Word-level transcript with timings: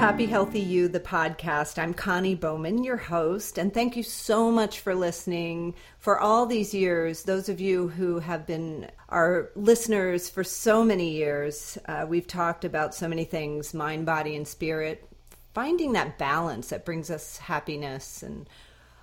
Happy 0.00 0.24
Healthy 0.24 0.60
You, 0.60 0.88
the 0.88 0.98
podcast. 0.98 1.78
I'm 1.78 1.92
Connie 1.92 2.34
Bowman, 2.34 2.82
your 2.82 2.96
host, 2.96 3.58
and 3.58 3.72
thank 3.72 3.98
you 3.98 4.02
so 4.02 4.50
much 4.50 4.80
for 4.80 4.94
listening 4.94 5.74
for 5.98 6.18
all 6.18 6.46
these 6.46 6.72
years. 6.72 7.24
Those 7.24 7.50
of 7.50 7.60
you 7.60 7.88
who 7.88 8.18
have 8.18 8.46
been 8.46 8.90
our 9.10 9.50
listeners 9.54 10.30
for 10.30 10.42
so 10.42 10.82
many 10.82 11.10
years, 11.10 11.76
uh, 11.84 12.06
we've 12.08 12.26
talked 12.26 12.64
about 12.64 12.94
so 12.94 13.08
many 13.08 13.24
things 13.24 13.74
mind, 13.74 14.06
body, 14.06 14.36
and 14.36 14.48
spirit. 14.48 15.06
Finding 15.52 15.92
that 15.92 16.16
balance 16.16 16.70
that 16.70 16.86
brings 16.86 17.10
us 17.10 17.36
happiness 17.36 18.22
and 18.22 18.48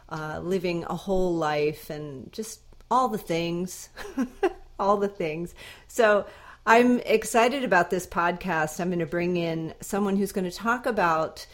uh, 0.10 0.40
living 0.40 0.84
a 0.86 0.96
whole 0.96 1.36
life 1.36 1.92
and 1.92 2.34
just 2.34 2.62
all 2.90 3.08
the 3.08 3.20
things, 3.20 3.90
all 4.80 4.98
the 4.98 5.08
things. 5.08 5.54
So, 5.88 6.26
I'm 6.70 7.00
excited 7.00 7.64
about 7.64 7.90
this 7.90 8.06
podcast. 8.06 8.82
I'm 8.82 8.90
going 8.90 9.00
to 9.00 9.06
bring 9.06 9.38
in 9.38 9.74
someone 9.80 10.18
who's 10.18 10.34
going 10.34 10.52
to 10.52 10.56
talk 10.56 10.86
about 10.86 11.48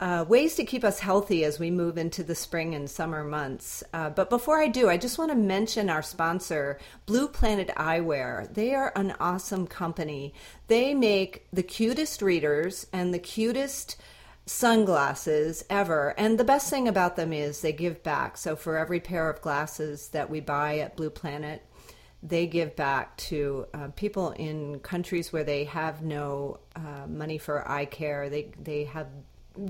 uh, 0.00 0.24
ways 0.28 0.56
to 0.56 0.64
keep 0.64 0.82
us 0.82 0.98
healthy 0.98 1.44
as 1.44 1.60
we 1.60 1.70
move 1.70 1.96
into 1.96 2.24
the 2.24 2.34
spring 2.34 2.74
and 2.74 2.90
summer 2.90 3.22
months. 3.22 3.84
Uh, 3.92 4.10
but 4.10 4.28
before 4.28 4.60
I 4.60 4.66
do, 4.66 4.88
I 4.88 4.96
just 4.96 5.18
want 5.18 5.30
to 5.30 5.36
mention 5.36 5.88
our 5.88 6.02
sponsor, 6.02 6.80
Blue 7.06 7.28
Planet 7.28 7.70
Eyewear. 7.76 8.52
They 8.52 8.74
are 8.74 8.92
an 8.96 9.14
awesome 9.20 9.68
company. 9.68 10.34
They 10.66 10.94
make 10.94 11.46
the 11.52 11.62
cutest 11.62 12.20
readers 12.20 12.88
and 12.92 13.14
the 13.14 13.20
cutest 13.20 13.96
sunglasses 14.46 15.64
ever. 15.70 16.12
And 16.18 16.40
the 16.40 16.44
best 16.44 16.70
thing 16.70 16.88
about 16.88 17.14
them 17.14 17.32
is 17.32 17.60
they 17.60 17.72
give 17.72 18.02
back. 18.02 18.36
So 18.36 18.56
for 18.56 18.76
every 18.76 18.98
pair 18.98 19.30
of 19.30 19.40
glasses 19.40 20.08
that 20.08 20.28
we 20.28 20.40
buy 20.40 20.80
at 20.80 20.96
Blue 20.96 21.10
Planet, 21.10 21.62
they 22.26 22.46
give 22.46 22.74
back 22.76 23.16
to 23.16 23.66
uh, 23.72 23.88
people 23.94 24.32
in 24.32 24.80
countries 24.80 25.32
where 25.32 25.44
they 25.44 25.64
have 25.64 26.02
no 26.02 26.58
uh, 26.74 27.06
money 27.08 27.38
for 27.38 27.68
eye 27.70 27.84
care. 27.84 28.28
They 28.28 28.50
they 28.62 28.84
have 28.84 29.06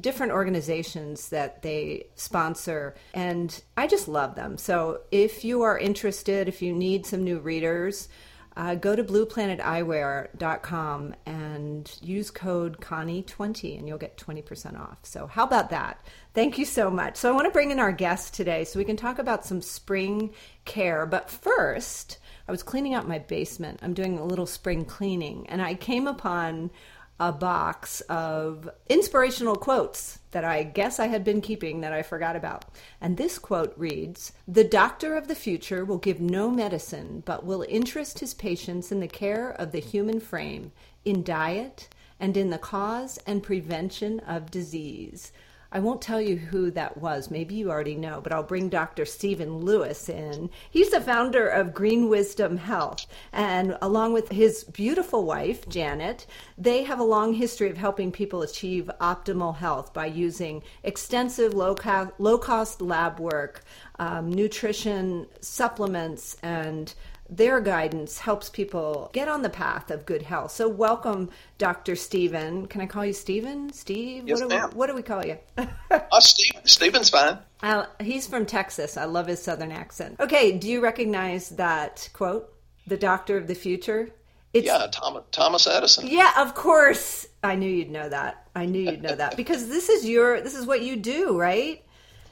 different 0.00 0.32
organizations 0.32 1.28
that 1.28 1.62
they 1.62 2.08
sponsor 2.16 2.96
and 3.14 3.62
I 3.76 3.86
just 3.86 4.08
love 4.08 4.34
them. 4.34 4.58
So 4.58 5.02
if 5.12 5.44
you 5.44 5.62
are 5.62 5.78
interested, 5.78 6.48
if 6.48 6.60
you 6.60 6.72
need 6.72 7.06
some 7.06 7.22
new 7.22 7.38
readers, 7.38 8.08
uh, 8.56 8.74
go 8.74 8.96
to 8.96 9.04
blueplaneteyewear.com 9.04 11.14
and 11.26 11.98
use 12.02 12.30
code 12.30 12.80
Connie20 12.80 13.78
and 13.78 13.86
you'll 13.86 13.98
get 13.98 14.16
20% 14.16 14.80
off. 14.80 15.00
So, 15.02 15.26
how 15.26 15.44
about 15.44 15.68
that? 15.70 16.02
Thank 16.32 16.56
you 16.56 16.64
so 16.64 16.90
much. 16.90 17.16
So, 17.16 17.30
I 17.30 17.34
want 17.34 17.44
to 17.46 17.52
bring 17.52 17.70
in 17.70 17.78
our 17.78 17.92
guest 17.92 18.32
today 18.32 18.64
so 18.64 18.78
we 18.78 18.86
can 18.86 18.96
talk 18.96 19.18
about 19.18 19.44
some 19.44 19.60
spring 19.60 20.32
care. 20.64 21.04
But 21.04 21.28
first, 21.28 22.16
I 22.48 22.52
was 22.52 22.62
cleaning 22.62 22.94
out 22.94 23.08
my 23.08 23.18
basement. 23.18 23.80
I'm 23.82 23.94
doing 23.94 24.18
a 24.18 24.24
little 24.24 24.46
spring 24.46 24.84
cleaning, 24.84 25.46
and 25.48 25.60
I 25.60 25.74
came 25.74 26.06
upon 26.06 26.70
a 27.18 27.32
box 27.32 28.02
of 28.02 28.68
inspirational 28.88 29.56
quotes 29.56 30.18
that 30.32 30.44
I 30.44 30.62
guess 30.62 31.00
I 31.00 31.06
had 31.06 31.24
been 31.24 31.40
keeping 31.40 31.80
that 31.80 31.92
I 31.92 32.02
forgot 32.02 32.36
about. 32.36 32.66
And 33.00 33.16
this 33.16 33.38
quote 33.38 33.72
reads 33.76 34.32
The 34.46 34.64
doctor 34.64 35.16
of 35.16 35.26
the 35.26 35.34
future 35.34 35.84
will 35.84 35.98
give 35.98 36.20
no 36.20 36.50
medicine, 36.50 37.22
but 37.24 37.44
will 37.44 37.64
interest 37.68 38.18
his 38.18 38.34
patients 38.34 38.92
in 38.92 39.00
the 39.00 39.08
care 39.08 39.50
of 39.50 39.72
the 39.72 39.80
human 39.80 40.20
frame, 40.20 40.72
in 41.04 41.22
diet, 41.22 41.88
and 42.20 42.36
in 42.36 42.50
the 42.50 42.58
cause 42.58 43.18
and 43.26 43.42
prevention 43.42 44.20
of 44.20 44.50
disease. 44.50 45.32
I 45.72 45.80
won't 45.80 46.00
tell 46.00 46.20
you 46.20 46.36
who 46.36 46.70
that 46.72 46.96
was. 46.98 47.30
Maybe 47.30 47.54
you 47.54 47.70
already 47.70 47.96
know, 47.96 48.20
but 48.20 48.32
I'll 48.32 48.42
bring 48.42 48.68
Dr. 48.68 49.04
Stephen 49.04 49.58
Lewis 49.58 50.08
in. 50.08 50.50
He's 50.70 50.90
the 50.90 51.00
founder 51.00 51.48
of 51.48 51.74
Green 51.74 52.08
Wisdom 52.08 52.56
Health. 52.56 53.06
And 53.32 53.76
along 53.82 54.12
with 54.12 54.28
his 54.28 54.64
beautiful 54.64 55.24
wife, 55.24 55.68
Janet, 55.68 56.26
they 56.56 56.84
have 56.84 57.00
a 57.00 57.04
long 57.04 57.34
history 57.34 57.68
of 57.68 57.76
helping 57.76 58.12
people 58.12 58.42
achieve 58.42 58.90
optimal 59.00 59.56
health 59.56 59.92
by 59.92 60.06
using 60.06 60.62
extensive 60.82 61.52
low 61.54 61.74
cost, 61.74 62.80
lab 62.80 63.18
work, 63.18 63.62
um, 63.98 64.30
nutrition, 64.30 65.26
supplements, 65.40 66.36
and 66.42 66.94
their 67.28 67.60
guidance 67.60 68.18
helps 68.18 68.48
people 68.48 69.10
get 69.12 69.28
on 69.28 69.42
the 69.42 69.50
path 69.50 69.90
of 69.90 70.06
good 70.06 70.22
health. 70.22 70.50
So, 70.52 70.68
welcome, 70.68 71.30
Dr. 71.58 71.96
Stephen. 71.96 72.66
Can 72.66 72.80
I 72.80 72.86
call 72.86 73.04
you 73.04 73.12
Stephen? 73.12 73.72
Steve? 73.72 74.26
Yes, 74.26 74.40
what, 74.40 74.48
do 74.48 74.56
ma'am. 74.56 74.70
We, 74.70 74.76
what 74.76 74.86
do 74.88 74.94
we 74.94 75.02
call 75.02 75.24
you? 75.24 75.38
uh, 75.90 76.20
Steve, 76.20 76.60
Stephen's 76.64 77.10
fine. 77.10 77.38
Uh, 77.62 77.86
he's 78.00 78.26
from 78.26 78.46
Texas. 78.46 78.96
I 78.96 79.04
love 79.04 79.26
his 79.26 79.42
southern 79.42 79.72
accent. 79.72 80.20
Okay, 80.20 80.52
do 80.52 80.68
you 80.68 80.80
recognize 80.80 81.50
that 81.50 82.08
quote? 82.12 82.52
The 82.86 82.96
doctor 82.96 83.36
of 83.36 83.48
the 83.48 83.54
future? 83.54 84.10
It's, 84.52 84.66
yeah, 84.66 84.86
Thomas, 84.90 85.24
Thomas 85.32 85.66
Edison. 85.66 86.06
Yeah, 86.06 86.32
of 86.38 86.54
course. 86.54 87.26
I 87.42 87.56
knew 87.56 87.68
you'd 87.68 87.90
know 87.90 88.08
that. 88.08 88.48
I 88.54 88.64
knew 88.64 88.90
you'd 88.90 89.02
know 89.02 89.14
that 89.14 89.36
because 89.36 89.68
this 89.68 89.88
is 89.88 90.08
your 90.08 90.40
this 90.40 90.54
is 90.54 90.64
what 90.64 90.82
you 90.82 90.96
do, 90.96 91.38
right? 91.38 91.84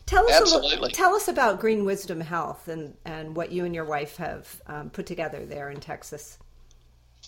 Tell 0.06 0.26
us 0.26 0.40
Absolutely. 0.40 0.70
Little, 0.76 0.88
tell 0.90 1.14
us 1.14 1.28
about 1.28 1.60
Green 1.60 1.84
Wisdom 1.84 2.20
Health 2.20 2.68
and 2.68 2.94
and 3.04 3.34
what 3.34 3.52
you 3.52 3.64
and 3.64 3.74
your 3.74 3.86
wife 3.86 4.16
have 4.16 4.62
um, 4.66 4.90
put 4.90 5.06
together 5.06 5.46
there 5.46 5.70
in 5.70 5.80
Texas. 5.80 6.38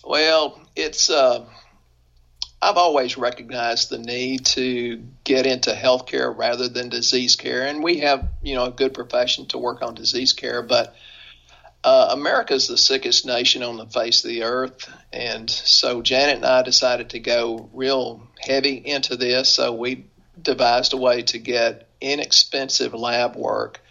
Well, 0.03 0.61
it's 0.75 1.09
uh, 1.09 1.45
I've 2.61 2.77
always 2.77 3.17
recognized 3.17 3.89
the 3.89 3.97
need 3.97 4.45
to 4.47 5.03
get 5.23 5.47
into 5.47 5.71
healthcare 5.71 6.35
rather 6.35 6.67
than 6.67 6.89
disease 6.89 7.35
care, 7.35 7.65
and 7.65 7.83
we 7.83 7.99
have 7.99 8.27
you 8.43 8.55
know 8.55 8.65
a 8.65 8.71
good 8.71 8.93
profession 8.93 9.47
to 9.47 9.57
work 9.57 9.81
on 9.81 9.95
disease 9.95 10.33
care, 10.33 10.61
but. 10.61 10.95
Uh, 11.83 12.09
America 12.11 12.53
is 12.53 12.67
the 12.67 12.75
sickest 12.75 13.25
nation 13.25 13.63
on 13.63 13.77
the 13.77 13.85
face 13.85 14.25
of 14.25 14.29
the 14.29 14.43
earth, 14.43 14.89
and 15.13 15.49
so 15.49 16.01
Janet 16.01 16.37
and 16.37 16.45
I 16.45 16.61
decided 16.63 17.11
to 17.11 17.19
go 17.19 17.69
real 17.71 18.27
heavy 18.41 18.73
into 18.73 19.15
this. 19.15 19.47
So 19.53 19.71
we 19.71 20.05
devised 20.41 20.93
a 20.93 20.97
way 20.97 21.21
to 21.21 21.37
get 21.37 21.86
inexpensive 22.01 22.93
lab 22.93 23.35
work. 23.35 23.81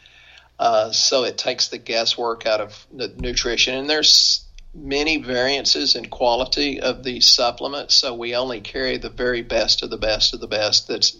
Uh, 0.58 0.90
so 0.90 1.24
it 1.24 1.36
takes 1.36 1.68
the 1.68 1.78
guesswork 1.78 2.46
out 2.46 2.60
of 2.60 2.86
the 2.92 3.08
nutrition. 3.08 3.74
And 3.74 3.90
there's 3.90 4.44
many 4.74 5.18
variances 5.18 5.96
in 5.96 6.06
quality 6.06 6.80
of 6.80 7.02
these 7.02 7.26
supplements. 7.26 7.94
So 7.94 8.14
we 8.14 8.34
only 8.34 8.60
carry 8.60 8.98
the 8.98 9.10
very 9.10 9.42
best 9.42 9.82
of 9.82 9.90
the 9.90 9.96
best 9.96 10.34
of 10.34 10.40
the 10.40 10.46
best 10.46 10.88
that's 10.88 11.16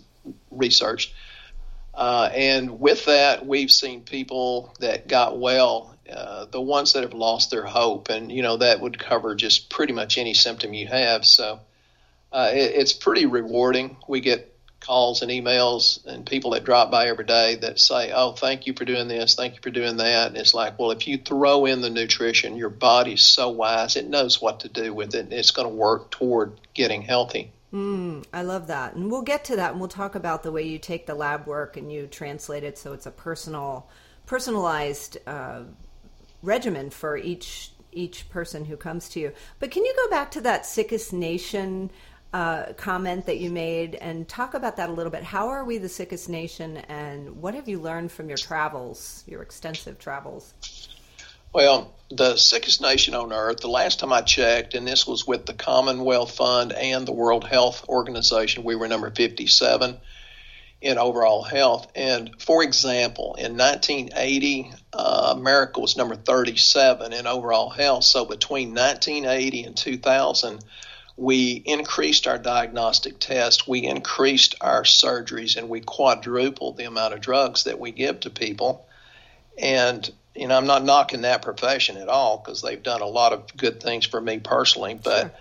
researched. 0.51 1.13
Uh, 1.95 2.29
and 2.35 2.79
with 2.81 3.07
that, 3.07 3.47
we've 3.47 3.71
seen 3.71 4.03
people 4.03 4.75
that 4.81 5.09
got 5.09 5.39
well, 5.39 5.97
uh, 6.11 6.45
the 6.51 6.61
ones 6.61 6.93
that 6.93 7.03
have 7.03 7.15
lost 7.15 7.51
their 7.51 7.65
hope. 7.65 8.11
And, 8.11 8.31
you 8.31 8.43
know, 8.43 8.59
that 8.59 8.81
would 8.81 8.99
cover 8.99 9.35
just 9.35 9.71
pretty 9.71 9.93
much 9.93 10.19
any 10.19 10.35
symptom 10.35 10.75
you 10.75 10.87
have. 10.89 11.25
So 11.25 11.61
uh, 12.33 12.51
it, 12.53 12.73
it's 12.75 12.93
pretty 12.93 13.25
rewarding. 13.25 13.97
We 14.07 14.21
get 14.21 14.56
calls 14.87 15.23
and 15.23 15.31
emails 15.31 16.05
and 16.07 16.25
people 16.25 16.53
that 16.53 16.65
drop 16.65 16.91
by 16.91 17.09
every 17.09 17.25
day 17.25 17.57
that 17.57 17.81
say, 17.81 18.13
"Oh, 18.13 18.33
thank 18.33 18.67
you 18.67 18.75
for 18.75 18.85
doing 18.85 19.09
this, 19.09 19.35
thank 19.35 19.55
you 19.55 19.61
for 19.63 19.71
doing 19.71 19.97
that." 19.97 20.29
And 20.29 20.37
it's 20.37 20.55
like, 20.55 20.79
well, 20.79 20.93
if 20.93 21.09
you 21.09 21.19
throw 21.19 21.67
in 21.67 21.81
the 21.81 21.91
nutrition, 21.91 22.57
your 22.57 22.71
body's 22.71 23.25
so 23.25 23.49
wise; 23.49 23.97
it 23.97 24.09
knows 24.09 24.41
what 24.41 24.61
to 24.61 24.69
do 24.69 24.95
with 24.95 25.15
it. 25.15 25.33
It's 25.33 25.51
going 25.51 25.69
to 25.69 25.75
work 25.75 26.11
toward 26.11 26.53
getting 26.75 27.03
healthy. 27.03 27.53
Mm, 27.73 28.25
I 28.33 28.43
love 28.43 28.69
that, 28.69 28.95
and 28.95 29.11
we'll 29.11 29.23
get 29.23 29.45
to 29.47 29.57
that, 29.57 29.73
and 29.73 29.81
we'll 29.81 29.89
talk 29.89 30.15
about 30.15 30.43
the 30.43 30.53
way 30.53 30.63
you 30.63 30.79
take 30.79 31.07
the 31.07 31.15
lab 31.15 31.47
work 31.47 31.77
and 31.77 31.93
you 31.93 32.07
translate 32.07 32.63
it 32.63 32.79
so 32.79 32.93
it's 32.93 33.07
a 33.07 33.11
personal, 33.11 33.89
personalized 34.25 35.19
uh, 35.27 35.63
regimen 36.43 36.91
for 36.91 37.17
each 37.17 37.73
each 37.93 38.29
person 38.29 38.67
who 38.67 38.77
comes 38.77 39.09
to 39.09 39.21
you. 39.21 39.33
But 39.59 39.71
can 39.71 39.85
you 39.85 39.95
go 39.97 40.11
back 40.11 40.31
to 40.33 40.41
that 40.43 40.67
sickest 40.67 41.13
nation? 41.13 41.91
Uh, 42.33 42.73
comment 42.77 43.27
that 43.27 43.39
you 43.39 43.51
made 43.51 43.95
and 43.95 44.29
talk 44.29 44.55
about 44.55 44.77
that 44.77 44.91
a 44.91 44.93
little 44.93 45.13
bit. 45.13 45.23
How 45.23 45.49
are 45.49 45.65
we 45.65 45.79
the 45.79 45.89
sickest 45.89 46.29
nation, 46.29 46.79
and 46.89 47.41
what 47.41 47.55
have 47.55 47.69
you 47.69 47.79
learned 47.79 48.13
from 48.13 48.29
your 48.29 48.39
travels, 48.39 49.25
your 49.27 49.43
extensive 49.43 49.99
travels? 49.99 50.53
Well, 51.53 51.95
the 52.11 52.37
sickest 52.37 52.83
nation 52.83 53.15
on 53.15 53.33
earth, 53.33 53.61
the 53.61 53.69
last 53.69 54.01
time 54.01 54.13
I 54.13 54.21
checked, 54.21 54.75
and 54.75 54.87
this 54.87 55.07
was 55.07 55.27
with 55.27 55.47
the 55.47 55.55
Commonwealth 55.55 56.37
Fund 56.37 56.73
and 56.73 57.07
the 57.07 57.13
World 57.13 57.45
Health 57.45 57.89
Organization, 57.89 58.63
we 58.63 58.77
were 58.77 58.89
number 58.89 59.11
57 59.11 59.97
in 60.83 60.99
overall 60.99 61.43
health. 61.43 61.91
And 61.95 62.31
for 62.41 62.63
example, 62.63 63.37
in 63.39 63.57
1980, 63.57 64.73
uh, 64.93 65.35
America 65.37 65.81
was 65.81 65.97
number 65.97 66.17
37 66.17 67.13
in 67.13 67.27
overall 67.27 67.71
health. 67.71 68.05
So 68.05 68.25
between 68.25 68.75
1980 68.75 69.65
and 69.65 69.77
2000, 69.77 70.63
we 71.17 71.63
increased 71.65 72.27
our 72.27 72.39
diagnostic 72.39 73.19
tests, 73.19 73.67
we 73.67 73.85
increased 73.85 74.55
our 74.61 74.83
surgeries, 74.83 75.57
and 75.57 75.69
we 75.69 75.81
quadrupled 75.81 76.77
the 76.77 76.85
amount 76.85 77.15
of 77.15 77.21
drugs 77.21 77.65
that 77.65 77.79
we 77.79 77.91
give 77.91 78.21
to 78.21 78.31
people. 78.31 78.87
And 79.59 80.11
you 80.35 80.49
know, 80.49 80.57
I'm 80.57 80.67
not 80.67 80.85
knocking 80.85 81.23
that 81.23 81.43
profession 81.43 81.97
at 81.97 82.09
all 82.09 82.39
because 82.39 82.63
they've 82.63 82.83
done 82.83 83.01
a 83.01 83.07
lot 83.07 83.33
of 83.33 83.57
good 83.57 83.83
things 83.83 84.05
for 84.05 84.21
me 84.21 84.39
personally, 84.39 84.99
but 85.03 85.21
sure. 85.21 85.33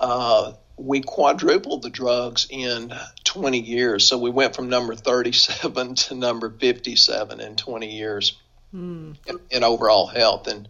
uh, 0.00 0.52
we 0.76 1.02
quadrupled 1.02 1.82
the 1.82 1.90
drugs 1.90 2.46
in 2.48 2.92
20 3.24 3.60
years. 3.60 4.06
So 4.06 4.18
we 4.18 4.30
went 4.30 4.56
from 4.56 4.68
number 4.68 4.94
37 4.94 5.94
to 5.96 6.14
number 6.14 6.50
57 6.50 7.40
in 7.40 7.56
20 7.56 7.94
years 7.94 8.38
mm. 8.74 9.16
in, 9.26 9.40
in, 9.50 9.64
overall 9.64 10.06
health. 10.06 10.46
And 10.46 10.68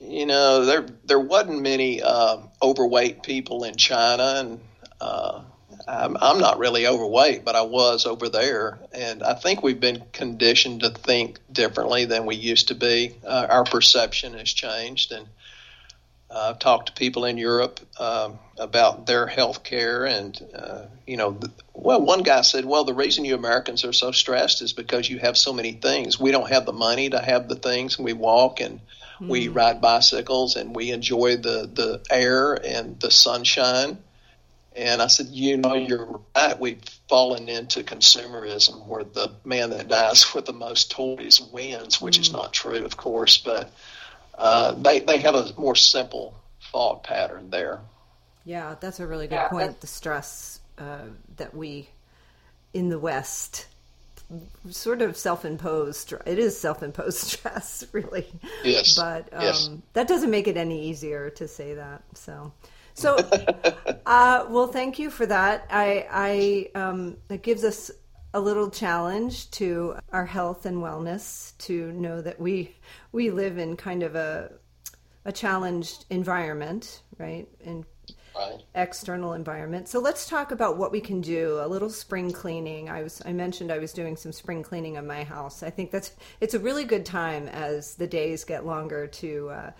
you 0.00 0.26
know, 0.26 0.64
there 0.64 0.86
there 1.04 1.20
wasn't 1.20 1.62
many 1.62 2.02
uh, 2.02 2.38
overweight 2.62 3.22
people 3.22 3.64
in 3.64 3.76
China, 3.76 4.34
and 4.38 4.60
uh, 5.00 5.42
I'm, 5.86 6.16
I'm 6.20 6.38
not 6.38 6.58
really 6.58 6.86
overweight, 6.86 7.44
but 7.44 7.56
I 7.56 7.62
was 7.62 8.06
over 8.06 8.28
there, 8.28 8.78
and 8.92 9.22
I 9.22 9.34
think 9.34 9.62
we've 9.62 9.80
been 9.80 10.02
conditioned 10.12 10.80
to 10.80 10.90
think 10.90 11.38
differently 11.50 12.04
than 12.04 12.26
we 12.26 12.36
used 12.36 12.68
to 12.68 12.74
be. 12.74 13.14
Uh, 13.24 13.46
our 13.48 13.64
perception 13.64 14.34
has 14.34 14.52
changed, 14.52 15.12
and 15.12 15.26
uh, 16.30 16.50
I've 16.50 16.58
talked 16.58 16.86
to 16.86 16.92
people 16.92 17.24
in 17.24 17.38
Europe 17.38 17.80
um, 17.98 18.38
about 18.58 19.06
their 19.06 19.26
health 19.26 19.62
care, 19.62 20.04
and 20.04 20.40
uh, 20.54 20.86
you 21.06 21.16
know, 21.16 21.38
well, 21.72 22.00
one 22.00 22.22
guy 22.22 22.42
said, 22.42 22.64
"Well, 22.64 22.84
the 22.84 22.94
reason 22.94 23.24
you 23.24 23.34
Americans 23.34 23.84
are 23.84 23.92
so 23.92 24.10
stressed 24.10 24.62
is 24.62 24.72
because 24.72 25.08
you 25.08 25.18
have 25.18 25.36
so 25.36 25.52
many 25.52 25.72
things. 25.72 26.18
We 26.18 26.30
don't 26.30 26.50
have 26.50 26.66
the 26.66 26.72
money 26.72 27.10
to 27.10 27.20
have 27.20 27.48
the 27.48 27.56
things. 27.56 27.96
and 27.96 28.04
We 28.04 28.12
walk 28.12 28.60
and 28.60 28.80
mm. 29.20 29.28
we 29.28 29.48
ride 29.48 29.80
bicycles, 29.80 30.56
and 30.56 30.74
we 30.74 30.90
enjoy 30.90 31.36
the 31.36 31.70
the 31.72 32.02
air 32.10 32.54
and 32.54 32.98
the 33.00 33.10
sunshine." 33.10 33.98
And 34.76 35.00
I 35.00 35.06
said, 35.06 35.26
you 35.28 35.56
know, 35.56 35.74
you're 35.74 36.20
right. 36.34 36.58
We've 36.58 36.82
fallen 37.08 37.48
into 37.48 37.84
consumerism 37.84 38.86
where 38.88 39.04
the 39.04 39.30
man 39.44 39.70
that 39.70 39.86
dies 39.86 40.26
with 40.34 40.46
the 40.46 40.52
most 40.52 40.90
toys 40.90 41.40
wins, 41.40 42.00
which 42.00 42.18
mm. 42.18 42.22
is 42.22 42.32
not 42.32 42.52
true, 42.52 42.84
of 42.84 42.96
course, 42.96 43.38
but 43.38 43.70
uh, 44.36 44.72
they, 44.72 45.00
they 45.00 45.18
have 45.18 45.36
a 45.36 45.52
more 45.56 45.76
simple 45.76 46.34
thought 46.72 47.04
pattern 47.04 47.50
there. 47.50 47.80
Yeah, 48.44 48.74
that's 48.80 49.00
a 49.00 49.06
really 49.06 49.28
good 49.28 49.36
yeah, 49.36 49.48
point. 49.48 49.80
The 49.80 49.86
stress 49.86 50.60
uh, 50.76 50.98
that 51.36 51.54
we 51.54 51.88
in 52.72 52.88
the 52.88 52.98
West 52.98 53.66
sort 54.70 55.02
of 55.02 55.16
self-imposed 55.16 56.14
it 56.26 56.38
is 56.38 56.58
self-imposed 56.58 57.18
stress 57.18 57.84
really 57.92 58.26
yes 58.62 58.96
but 58.96 59.32
um, 59.32 59.42
yes. 59.42 59.70
that 59.92 60.08
doesn't 60.08 60.30
make 60.30 60.48
it 60.48 60.56
any 60.56 60.88
easier 60.88 61.30
to 61.30 61.46
say 61.46 61.74
that 61.74 62.02
so 62.14 62.52
so, 62.96 63.16
uh, 64.06 64.46
well, 64.48 64.68
thank 64.68 65.00
you 65.00 65.10
for 65.10 65.26
that. 65.26 65.66
I, 65.68 66.70
I, 66.76 66.78
um, 66.78 67.16
it 67.28 67.42
gives 67.42 67.64
us 67.64 67.90
a 68.32 68.40
little 68.40 68.70
challenge 68.70 69.50
to 69.52 69.96
our 70.12 70.26
health 70.26 70.64
and 70.64 70.76
wellness 70.76 71.58
to 71.58 71.90
know 71.92 72.20
that 72.20 72.40
we 72.40 72.76
we 73.10 73.30
live 73.30 73.58
in 73.58 73.76
kind 73.76 74.04
of 74.04 74.14
a 74.14 74.52
a 75.24 75.32
challenged 75.32 76.04
environment, 76.10 77.02
right? 77.18 77.48
In 77.60 77.84
right. 78.36 78.62
external 78.74 79.32
environment. 79.32 79.88
So 79.88 80.00
let's 80.00 80.28
talk 80.28 80.50
about 80.50 80.76
what 80.76 80.92
we 80.92 81.00
can 81.00 81.20
do. 81.20 81.58
A 81.60 81.68
little 81.68 81.90
spring 81.90 82.32
cleaning. 82.32 82.88
I 82.88 83.02
was 83.02 83.22
I 83.24 83.32
mentioned 83.32 83.70
I 83.70 83.78
was 83.78 83.92
doing 83.92 84.16
some 84.16 84.32
spring 84.32 84.62
cleaning 84.62 84.96
of 84.96 85.04
my 85.04 85.24
house. 85.24 85.62
I 85.62 85.70
think 85.70 85.90
that's 85.90 86.12
it's 86.40 86.54
a 86.54 86.58
really 86.58 86.84
good 86.84 87.06
time 87.06 87.48
as 87.48 87.94
the 87.94 88.06
days 88.06 88.44
get 88.44 88.66
longer 88.66 89.06
to 89.06 89.48
uh, 89.50 89.70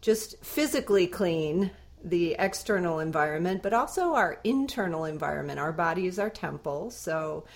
just 0.00 0.42
physically 0.44 1.06
clean 1.06 1.70
the 2.04 2.36
external 2.38 2.98
environment, 2.98 3.62
but 3.62 3.72
also 3.72 4.14
our 4.14 4.38
internal 4.44 5.06
environment. 5.06 5.58
Our 5.58 5.72
body 5.72 6.06
is 6.06 6.18
our 6.18 6.30
temple. 6.30 6.90
So, 6.90 7.46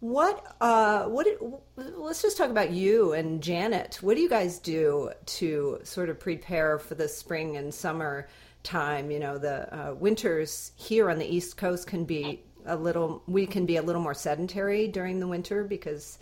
what, 0.00 0.56
uh, 0.60 1.04
what, 1.04 1.28
let's 1.76 2.22
just 2.22 2.36
talk 2.36 2.50
about 2.50 2.72
you 2.72 3.12
and 3.12 3.40
Janet. 3.40 4.00
What 4.02 4.16
do 4.16 4.20
you 4.20 4.28
guys 4.28 4.58
do 4.58 5.12
to 5.26 5.78
sort 5.84 6.08
of 6.08 6.18
prepare 6.18 6.80
for 6.80 6.96
the 6.96 7.06
spring 7.06 7.56
and 7.56 7.72
summer 7.72 8.26
time? 8.62 9.10
You 9.10 9.20
know, 9.20 9.38
the 9.38 9.74
uh, 9.74 9.94
winters 9.94 10.72
here 10.76 11.10
on 11.10 11.18
the 11.18 11.26
East 11.26 11.56
Coast 11.56 11.86
can 11.86 12.04
be 12.04 12.42
a 12.66 12.76
little, 12.76 13.22
we 13.26 13.46
can 13.46 13.66
be 13.66 13.76
a 13.76 13.82
little 13.82 14.02
more 14.02 14.14
sedentary 14.14 14.88
during 14.88 15.20
the 15.20 15.26
winter 15.26 15.64
because 15.64 16.18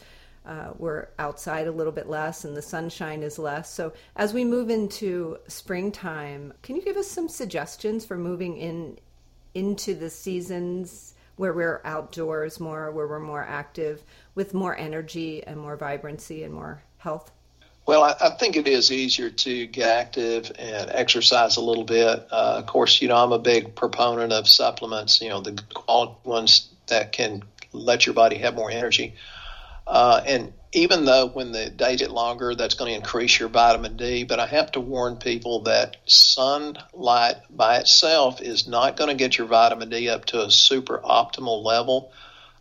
uh, 0.46 0.70
we're 0.78 1.08
outside 1.18 1.66
a 1.66 1.72
little 1.72 1.92
bit 1.92 2.08
less 2.08 2.44
and 2.44 2.56
the 2.56 2.62
sunshine 2.62 3.22
is 3.22 3.38
less. 3.38 3.72
So, 3.72 3.92
as 4.16 4.32
we 4.32 4.44
move 4.44 4.70
into 4.70 5.38
springtime, 5.48 6.54
can 6.62 6.76
you 6.76 6.82
give 6.82 6.96
us 6.96 7.08
some 7.08 7.28
suggestions 7.28 8.04
for 8.04 8.16
moving 8.16 8.56
in 8.56 8.98
into 9.54 9.94
the 9.94 10.08
seasons 10.08 11.14
where 11.36 11.52
we're 11.52 11.80
outdoors 11.84 12.60
more, 12.60 12.90
where 12.90 13.06
we're 13.06 13.18
more 13.18 13.42
active, 13.42 14.02
with 14.34 14.54
more 14.54 14.76
energy 14.76 15.42
and 15.44 15.58
more 15.58 15.76
vibrancy 15.76 16.42
and 16.42 16.54
more 16.54 16.82
health? 16.98 17.32
Well, 17.90 18.04
I, 18.04 18.14
I 18.20 18.30
think 18.30 18.54
it 18.54 18.68
is 18.68 18.92
easier 18.92 19.30
to 19.30 19.66
get 19.66 19.88
active 19.88 20.52
and 20.60 20.88
exercise 20.92 21.56
a 21.56 21.60
little 21.60 21.82
bit. 21.82 22.24
Uh, 22.30 22.58
of 22.58 22.66
course, 22.66 23.02
you 23.02 23.08
know, 23.08 23.16
I'm 23.16 23.32
a 23.32 23.38
big 23.40 23.74
proponent 23.74 24.32
of 24.32 24.46
supplements, 24.46 25.20
you 25.20 25.28
know, 25.28 25.40
the 25.40 25.60
quality 25.74 26.14
ones 26.22 26.68
that 26.86 27.10
can 27.10 27.42
let 27.72 28.06
your 28.06 28.14
body 28.14 28.36
have 28.36 28.54
more 28.54 28.70
energy. 28.70 29.16
Uh, 29.88 30.22
and 30.24 30.52
even 30.70 31.04
though 31.04 31.30
when 31.30 31.50
the 31.50 31.68
days 31.68 31.98
get 31.98 32.12
longer, 32.12 32.54
that's 32.54 32.74
going 32.74 32.92
to 32.92 32.96
increase 32.96 33.40
your 33.40 33.48
vitamin 33.48 33.96
D. 33.96 34.22
But 34.22 34.38
I 34.38 34.46
have 34.46 34.70
to 34.70 34.80
warn 34.80 35.16
people 35.16 35.62
that 35.64 35.96
sunlight 36.06 37.38
by 37.50 37.78
itself 37.78 38.40
is 38.40 38.68
not 38.68 38.96
going 38.96 39.10
to 39.10 39.16
get 39.16 39.36
your 39.36 39.48
vitamin 39.48 39.90
D 39.90 40.08
up 40.08 40.26
to 40.26 40.44
a 40.44 40.50
super 40.52 40.98
optimal 40.98 41.64
level. 41.64 42.12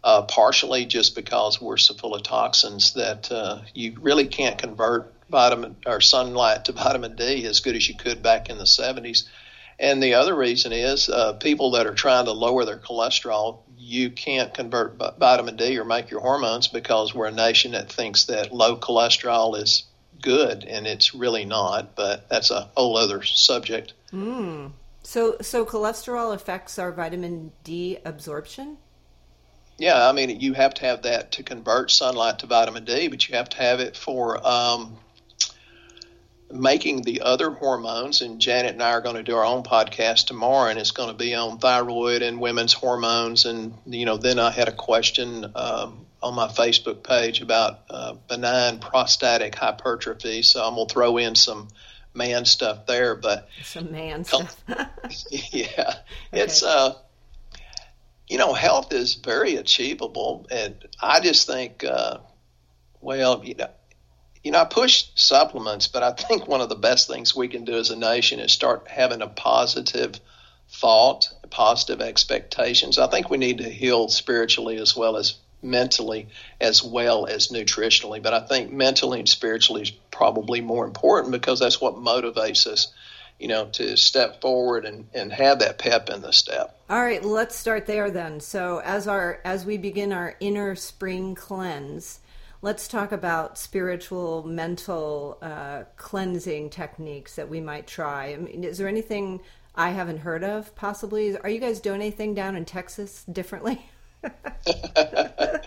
Uh, 0.01 0.21
partially 0.21 0.85
just 0.85 1.13
because 1.13 1.61
we're 1.61 1.75
so 1.75 1.93
full 1.93 2.15
of 2.15 2.23
toxins 2.23 2.93
that 2.93 3.29
uh, 3.33 3.59
you 3.73 3.97
really 3.99 4.25
can't 4.25 4.57
convert 4.57 5.13
vitamin 5.29 5.75
or 5.85 6.01
sunlight 6.01 6.65
to 6.65 6.71
vitamin 6.73 7.15
D 7.15 7.45
as 7.45 7.59
good 7.59 7.75
as 7.75 7.87
you 7.87 7.95
could 7.95 8.21
back 8.21 8.49
in 8.49 8.57
the 8.57 8.63
70s. 8.63 9.23
And 9.79 10.03
the 10.03 10.15
other 10.15 10.35
reason 10.35 10.73
is 10.73 11.07
uh, 11.07 11.33
people 11.33 11.71
that 11.71 11.87
are 11.87 11.93
trying 11.93 12.25
to 12.25 12.33
lower 12.33 12.65
their 12.65 12.77
cholesterol 12.77 13.59
you 13.89 14.11
can't 14.11 14.53
convert 14.53 14.97
vitamin 15.17 15.55
D 15.55 15.77
or 15.79 15.85
make 15.85 16.11
your 16.11 16.19
hormones 16.19 16.67
because 16.67 17.15
we're 17.15 17.27
a 17.27 17.31
nation 17.31 17.71
that 17.71 17.91
thinks 17.91 18.25
that 18.25 18.53
low 18.53 18.77
cholesterol 18.77 19.57
is 19.57 19.85
good, 20.21 20.63
and 20.65 20.85
it's 20.85 21.15
really 21.15 21.45
not. 21.45 21.95
But 21.95 22.29
that's 22.29 22.51
a 22.51 22.69
whole 22.75 22.97
other 22.97 23.23
subject. 23.23 23.93
Mm. 24.13 24.73
So, 25.01 25.37
so 25.41 25.65
cholesterol 25.65 26.33
affects 26.35 26.77
our 26.77 26.91
vitamin 26.91 27.51
D 27.63 27.97
absorption. 28.05 28.77
Yeah, 29.77 30.07
I 30.07 30.11
mean, 30.11 30.41
you 30.41 30.53
have 30.53 30.73
to 30.75 30.85
have 30.85 31.03
that 31.03 31.31
to 31.33 31.43
convert 31.43 31.89
sunlight 31.89 32.39
to 32.39 32.47
vitamin 32.47 32.83
D, 32.83 33.07
but 33.07 33.27
you 33.27 33.35
have 33.35 33.49
to 33.49 33.57
have 33.57 33.79
it 33.79 33.95
for 33.95 34.45
um, 34.45 34.97
making 36.51 37.03
the 37.03 37.21
other 37.21 37.51
hormones, 37.51 38.21
and 38.21 38.39
Janet 38.39 38.73
and 38.73 38.83
I 38.83 38.91
are 38.91 39.01
going 39.01 39.15
to 39.15 39.23
do 39.23 39.35
our 39.35 39.45
own 39.45 39.63
podcast 39.63 40.27
tomorrow, 40.27 40.69
and 40.69 40.79
it's 40.79 40.91
going 40.91 41.09
to 41.09 41.15
be 41.15 41.35
on 41.35 41.59
thyroid 41.59 42.21
and 42.21 42.39
women's 42.39 42.73
hormones. 42.73 43.45
And 43.45 43.73
you 43.85 44.05
know, 44.05 44.17
then 44.17 44.39
I 44.39 44.51
had 44.51 44.67
a 44.67 44.73
question 44.73 45.51
um, 45.55 46.05
on 46.21 46.35
my 46.35 46.47
Facebook 46.47 47.03
page 47.03 47.41
about 47.41 47.81
uh, 47.89 48.13
benign 48.27 48.79
prostatic 48.79 49.55
hypertrophy, 49.55 50.41
so 50.41 50.63
I'm 50.63 50.75
going 50.75 50.87
to 50.87 50.93
throw 50.93 51.17
in 51.17 51.35
some 51.35 51.67
man 52.13 52.45
stuff 52.45 52.85
there. 52.87 53.15
But 53.15 53.47
some 53.63 53.91
man 53.91 54.23
stuff. 54.23 54.61
yeah, 55.29 55.69
okay. 55.77 55.97
it's 56.31 56.63
uh, 56.63 56.95
you 58.27 58.37
know, 58.37 58.53
health 58.53 58.91
is 58.93 59.15
very 59.15 59.55
achievable, 59.55 60.47
and 60.51 60.75
I 61.01 61.19
just 61.19 61.47
think. 61.47 61.83
Uh, 61.83 62.19
well, 63.01 63.41
you 63.45 63.55
know, 63.55 63.69
you 64.43 64.51
know, 64.51 64.61
I 64.61 64.65
push 64.65 65.05
supplements, 65.15 65.87
but 65.87 66.03
I 66.03 66.11
think 66.11 66.47
one 66.47 66.61
of 66.61 66.69
the 66.69 66.75
best 66.75 67.07
things 67.07 67.35
we 67.35 67.47
can 67.47 67.65
do 67.65 67.77
as 67.77 67.89
a 67.89 67.95
nation 67.95 68.39
is 68.39 68.51
start 68.51 68.87
having 68.87 69.21
a 69.21 69.27
positive 69.27 70.19
thought, 70.69 71.29
positive 71.49 72.01
expectations. 72.01 72.97
I 72.97 73.07
think 73.07 73.29
we 73.29 73.37
need 73.37 73.57
to 73.57 73.69
heal 73.69 74.07
spiritually 74.07 74.77
as 74.77 74.95
well 74.95 75.17
as 75.17 75.35
mentally, 75.61 76.29
as 76.61 76.81
well 76.81 77.25
as 77.25 77.49
nutritionally. 77.49 78.23
But 78.23 78.33
I 78.33 78.39
think 78.47 78.71
mentally 78.71 79.19
and 79.19 79.27
spiritually 79.27 79.81
is 79.81 79.91
probably 80.11 80.61
more 80.61 80.85
important 80.85 81.31
because 81.33 81.59
that's 81.59 81.81
what 81.81 81.95
motivates 81.95 82.65
us, 82.65 82.93
you 83.39 83.49
know, 83.49 83.65
to 83.73 83.97
step 83.97 84.39
forward 84.39 84.85
and, 84.85 85.07
and 85.13 85.33
have 85.33 85.59
that 85.59 85.79
pep 85.79 86.09
in 86.09 86.21
the 86.21 86.31
step. 86.31 86.79
All 86.89 87.01
right, 87.01 87.23
let's 87.23 87.55
start 87.57 87.87
there 87.87 88.09
then. 88.09 88.39
So 88.39 88.79
as 88.79 89.07
our 89.07 89.41
as 89.43 89.65
we 89.65 89.77
begin 89.77 90.13
our 90.13 90.35
inner 90.39 90.75
spring 90.75 91.35
cleanse 91.35 92.19
let's 92.61 92.87
talk 92.87 93.11
about 93.11 93.57
spiritual, 93.57 94.43
mental 94.43 95.37
uh, 95.41 95.83
cleansing 95.97 96.69
techniques 96.69 97.35
that 97.35 97.49
we 97.49 97.61
might 97.61 97.87
try. 97.87 98.33
I 98.33 98.37
mean, 98.37 98.63
is 98.63 98.77
there 98.77 98.87
anything 98.87 99.41
I 99.75 99.91
haven't 99.91 100.19
heard 100.19 100.43
of? 100.43 100.75
Possibly, 100.75 101.37
are 101.37 101.49
you 101.49 101.59
guys 101.59 101.79
doing 101.79 102.01
anything 102.01 102.33
down 102.33 102.55
in 102.55 102.65
Texas 102.65 103.23
differently? 103.31 103.81
uh, 104.23 105.59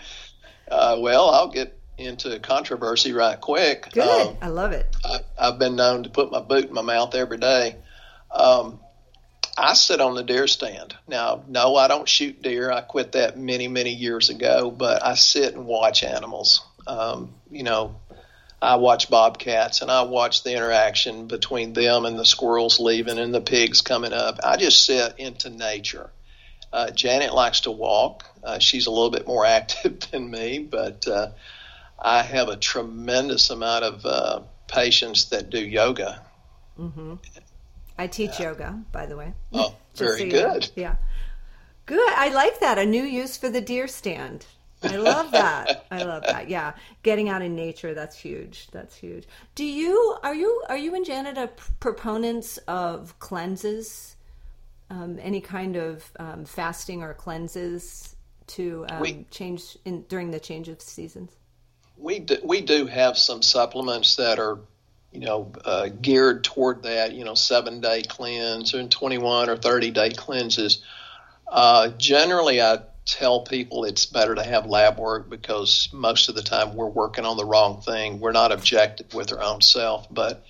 well, 0.99 1.29
I'll 1.29 1.49
get 1.49 1.79
into 1.97 2.39
controversy 2.39 3.13
right 3.13 3.39
quick. 3.39 3.89
Good, 3.91 4.27
um, 4.29 4.37
I 4.41 4.47
love 4.49 4.71
it. 4.71 4.95
I, 5.03 5.19
have 5.37 5.59
been 5.59 5.75
known 5.75 6.03
to 6.03 6.09
put 6.09 6.31
my 6.31 6.41
boot 6.41 6.65
in 6.65 6.73
my 6.73 6.81
mouth 6.81 7.15
every 7.15 7.37
day. 7.37 7.77
Um, 8.31 8.79
I 9.55 9.73
sit 9.73 10.01
on 10.01 10.15
the 10.15 10.23
deer 10.23 10.47
stand. 10.47 10.95
Now, 11.07 11.43
no, 11.47 11.75
I 11.75 11.87
don't 11.87 12.09
shoot 12.09 12.41
deer. 12.41 12.71
I 12.71 12.81
quit 12.81 13.11
that 13.11 13.37
many, 13.37 13.67
many 13.67 13.91
years 13.91 14.29
ago, 14.29 14.71
but 14.71 15.05
I 15.05 15.13
sit 15.13 15.53
and 15.53 15.67
watch 15.67 16.03
animals. 16.03 16.65
Um, 16.87 17.33
you 17.49 17.63
know, 17.63 17.95
I 18.61 18.77
watch 18.77 19.09
bobcats 19.09 19.81
and 19.81 19.91
I 19.91 20.03
watch 20.03 20.43
the 20.43 20.53
interaction 20.53 21.27
between 21.27 21.73
them 21.73 22.05
and 22.05 22.17
the 22.17 22.25
squirrels 22.25 22.79
leaving 22.79 23.19
and 23.19 23.33
the 23.33 23.41
pigs 23.41 23.81
coming 23.81 24.13
up. 24.13 24.39
I 24.43 24.55
just 24.55 24.85
sit 24.85 25.15
into 25.17 25.49
nature. 25.49 26.09
Uh, 26.71 26.89
Janet 26.89 27.33
likes 27.33 27.61
to 27.61 27.71
walk. 27.71 28.25
Uh, 28.43 28.59
she's 28.59 28.87
a 28.87 28.91
little 28.91 29.11
bit 29.11 29.27
more 29.27 29.45
active 29.59 29.99
than 30.11 30.31
me, 30.31 30.59
but 30.59 31.07
uh, 31.07 31.31
I 31.99 32.23
have 32.23 32.47
a 32.47 32.55
tremendous 32.55 33.49
amount 33.49 33.83
of 33.83 34.05
uh, 34.05 34.41
patients 34.67 35.25
that 35.25 35.49
do 35.49 35.59
yoga. 35.59 36.21
Mm-hmm. 36.79 37.15
I 37.97 38.07
teach 38.07 38.39
yoga, 38.39 38.81
by 38.91 39.05
the 39.05 39.15
way. 39.15 39.33
Oh, 39.51 39.75
very 39.95 40.19
so 40.21 40.29
good. 40.29 40.69
Yeah. 40.75 40.95
Good. 41.85 42.13
I 42.13 42.29
like 42.29 42.59
that. 42.61 42.77
A 42.79 42.85
new 42.85 43.03
use 43.03 43.37
for 43.37 43.49
the 43.49 43.61
deer 43.61 43.87
stand. 43.87 44.45
I 44.83 44.97
love 44.97 45.31
that. 45.31 45.85
I 45.91 46.03
love 46.03 46.23
that. 46.23 46.49
Yeah, 46.49 46.73
getting 47.03 47.29
out 47.29 47.41
in 47.41 47.55
nature 47.55 47.93
that's 47.93 48.17
huge. 48.17 48.67
That's 48.71 48.95
huge. 48.95 49.25
Do 49.55 49.63
you 49.63 50.17
are 50.23 50.35
you 50.35 50.63
are 50.69 50.77
you 50.77 50.95
and 50.95 51.05
Janet 51.05 51.37
a 51.37 51.47
proponents 51.79 52.57
of 52.67 53.17
cleanses? 53.19 54.15
Um, 54.89 55.17
any 55.21 55.41
kind 55.41 55.75
of 55.75 56.11
um, 56.19 56.45
fasting 56.45 57.01
or 57.01 57.13
cleanses 57.13 58.15
to 58.47 58.85
um, 58.89 59.01
we, 59.01 59.25
change 59.31 59.77
in 59.85 60.03
during 60.03 60.31
the 60.31 60.39
change 60.39 60.69
of 60.69 60.81
seasons? 60.81 61.31
We 61.97 62.19
do, 62.19 62.37
we 62.43 62.61
do 62.61 62.85
have 62.87 63.17
some 63.17 63.41
supplements 63.41 64.17
that 64.17 64.39
are 64.39 64.59
you 65.11 65.21
know 65.21 65.51
uh, 65.63 65.89
geared 66.01 66.43
toward 66.43 66.83
that. 66.83 67.13
You 67.13 67.23
know, 67.25 67.35
seven 67.35 67.81
day 67.81 68.03
cleanse 68.03 68.73
and 68.73 68.91
twenty 68.91 69.17
one 69.17 69.49
or 69.49 69.57
thirty 69.57 69.91
day 69.91 70.11
cleanses. 70.11 70.81
Uh, 71.47 71.89
generally, 71.89 72.61
I 72.61 72.79
tell 73.05 73.41
people 73.41 73.83
it's 73.83 74.05
better 74.05 74.35
to 74.35 74.43
have 74.43 74.65
lab 74.65 74.97
work 74.97 75.29
because 75.29 75.89
most 75.91 76.29
of 76.29 76.35
the 76.35 76.41
time 76.41 76.75
we're 76.75 76.87
working 76.87 77.25
on 77.25 77.37
the 77.37 77.45
wrong 77.45 77.81
thing. 77.81 78.19
We're 78.19 78.31
not 78.31 78.51
objective 78.51 79.13
with 79.13 79.33
our 79.33 79.41
own 79.41 79.61
self, 79.61 80.07
but 80.09 80.45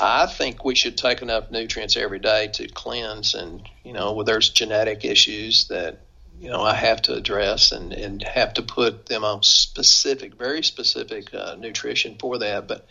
I 0.00 0.26
think 0.26 0.64
we 0.64 0.74
should 0.74 0.98
take 0.98 1.22
enough 1.22 1.50
nutrients 1.50 1.96
every 1.96 2.18
day 2.18 2.48
to 2.54 2.68
cleanse. 2.68 3.34
And 3.34 3.68
you 3.84 3.92
know, 3.92 4.22
there's 4.24 4.50
genetic 4.50 5.04
issues 5.04 5.68
that 5.68 6.00
you 6.40 6.50
know 6.50 6.62
I 6.62 6.74
have 6.74 7.02
to 7.02 7.14
address 7.14 7.70
and 7.70 7.92
and 7.92 8.22
have 8.22 8.54
to 8.54 8.62
put 8.62 9.06
them 9.06 9.24
on 9.24 9.42
specific, 9.42 10.34
very 10.34 10.64
specific 10.64 11.32
uh, 11.32 11.54
nutrition 11.56 12.16
for 12.18 12.38
that. 12.38 12.66
But 12.66 12.86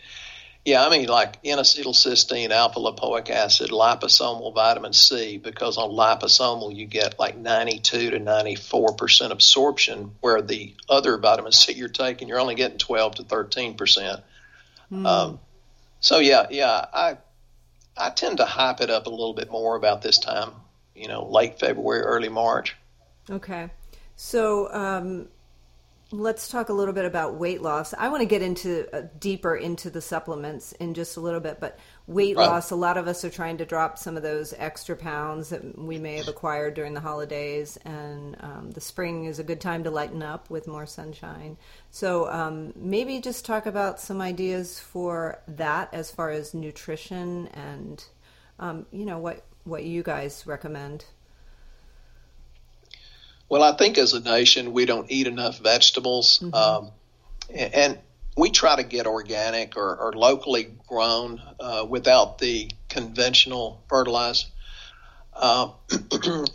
yeah, 0.64 0.84
I 0.84 0.90
mean 0.90 1.08
like 1.08 1.38
N-acetylcysteine, 1.44 2.50
alpha 2.50 2.80
lipoic 2.80 3.28
acid, 3.28 3.70
liposomal 3.70 4.54
vitamin 4.54 4.94
C, 4.94 5.36
because 5.36 5.76
on 5.76 5.90
liposomal 5.90 6.74
you 6.74 6.86
get 6.86 7.18
like 7.18 7.36
92 7.36 8.10
to 8.10 8.18
94 8.18 8.94
percent 8.94 9.32
absorption, 9.32 10.12
where 10.20 10.40
the 10.40 10.74
other 10.88 11.18
vitamins 11.18 11.58
C 11.58 11.74
you're 11.74 11.88
taking 11.88 12.28
you're 12.28 12.40
only 12.40 12.54
getting 12.54 12.78
12 12.78 13.16
to 13.16 13.24
13 13.24 13.74
percent. 13.76 14.20
Mm. 14.90 15.06
Um, 15.06 15.40
so 16.00 16.18
yeah, 16.18 16.46
yeah, 16.50 16.86
I 16.92 17.18
I 17.96 18.10
tend 18.10 18.38
to 18.38 18.46
hype 18.46 18.80
it 18.80 18.90
up 18.90 19.06
a 19.06 19.10
little 19.10 19.34
bit 19.34 19.50
more 19.50 19.76
about 19.76 20.00
this 20.00 20.18
time, 20.18 20.50
you 20.94 21.08
know, 21.08 21.26
late 21.26 21.60
February, 21.60 22.02
early 22.02 22.28
March. 22.30 22.74
Okay, 23.28 23.68
so 24.16 24.72
um, 24.72 25.28
let's 26.18 26.48
talk 26.48 26.68
a 26.68 26.72
little 26.72 26.94
bit 26.94 27.04
about 27.04 27.34
weight 27.34 27.62
loss. 27.62 27.94
I 27.94 28.08
want 28.08 28.20
to 28.20 28.26
get 28.26 28.42
into 28.42 28.86
uh, 28.92 29.08
deeper 29.18 29.56
into 29.56 29.90
the 29.90 30.00
supplements 30.00 30.72
in 30.72 30.94
just 30.94 31.16
a 31.16 31.20
little 31.20 31.40
bit, 31.40 31.60
but 31.60 31.78
weight 32.06 32.36
right. 32.36 32.46
loss, 32.46 32.70
a 32.70 32.76
lot 32.76 32.96
of 32.96 33.06
us 33.08 33.24
are 33.24 33.30
trying 33.30 33.58
to 33.58 33.64
drop 33.64 33.98
some 33.98 34.16
of 34.16 34.22
those 34.22 34.54
extra 34.56 34.96
pounds 34.96 35.50
that 35.50 35.78
we 35.78 35.98
may 35.98 36.16
have 36.16 36.28
acquired 36.28 36.74
during 36.74 36.94
the 36.94 37.00
holidays, 37.00 37.76
and 37.84 38.36
um, 38.40 38.70
the 38.72 38.80
spring 38.80 39.24
is 39.24 39.38
a 39.38 39.44
good 39.44 39.60
time 39.60 39.84
to 39.84 39.90
lighten 39.90 40.22
up 40.22 40.50
with 40.50 40.66
more 40.66 40.86
sunshine. 40.86 41.56
So 41.90 42.30
um, 42.30 42.72
maybe 42.76 43.20
just 43.20 43.44
talk 43.44 43.66
about 43.66 44.00
some 44.00 44.20
ideas 44.20 44.78
for 44.80 45.40
that 45.48 45.92
as 45.92 46.10
far 46.10 46.30
as 46.30 46.54
nutrition 46.54 47.48
and 47.48 48.04
um, 48.58 48.86
you 48.92 49.04
know 49.04 49.18
what 49.18 49.44
what 49.64 49.84
you 49.84 50.02
guys 50.02 50.46
recommend. 50.46 51.04
Well, 53.54 53.62
I 53.62 53.76
think 53.76 53.98
as 53.98 54.14
a 54.14 54.20
nation, 54.20 54.72
we 54.72 54.84
don't 54.84 55.08
eat 55.12 55.28
enough 55.28 55.60
vegetables. 55.60 56.40
Mm-hmm. 56.40 56.54
Um, 56.56 56.90
and 57.54 58.00
we 58.36 58.50
try 58.50 58.74
to 58.74 58.82
get 58.82 59.06
organic 59.06 59.76
or, 59.76 59.94
or 59.94 60.12
locally 60.12 60.74
grown 60.88 61.40
uh, 61.60 61.86
without 61.88 62.38
the 62.38 62.68
conventional 62.88 63.80
fertilizer. 63.88 64.48
Uh, 65.32 65.68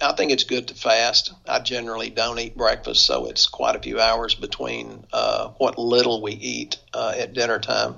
I 0.02 0.12
think 0.18 0.34
it's 0.34 0.44
good 0.44 0.68
to 0.68 0.74
fast. 0.74 1.32
I 1.48 1.60
generally 1.60 2.10
don't 2.10 2.38
eat 2.38 2.58
breakfast, 2.58 3.06
so 3.06 3.28
it's 3.28 3.48
quite 3.48 3.78
a 3.78 3.80
few 3.80 4.02
hours 4.02 4.36
between 4.36 5.06
uh, 5.14 5.52
what 5.58 5.78
little 5.78 6.22
we 6.22 6.34
eat 6.34 6.80
uh, 6.94 7.14
at 7.18 7.32
dinner 7.32 7.60
time. 7.60 7.96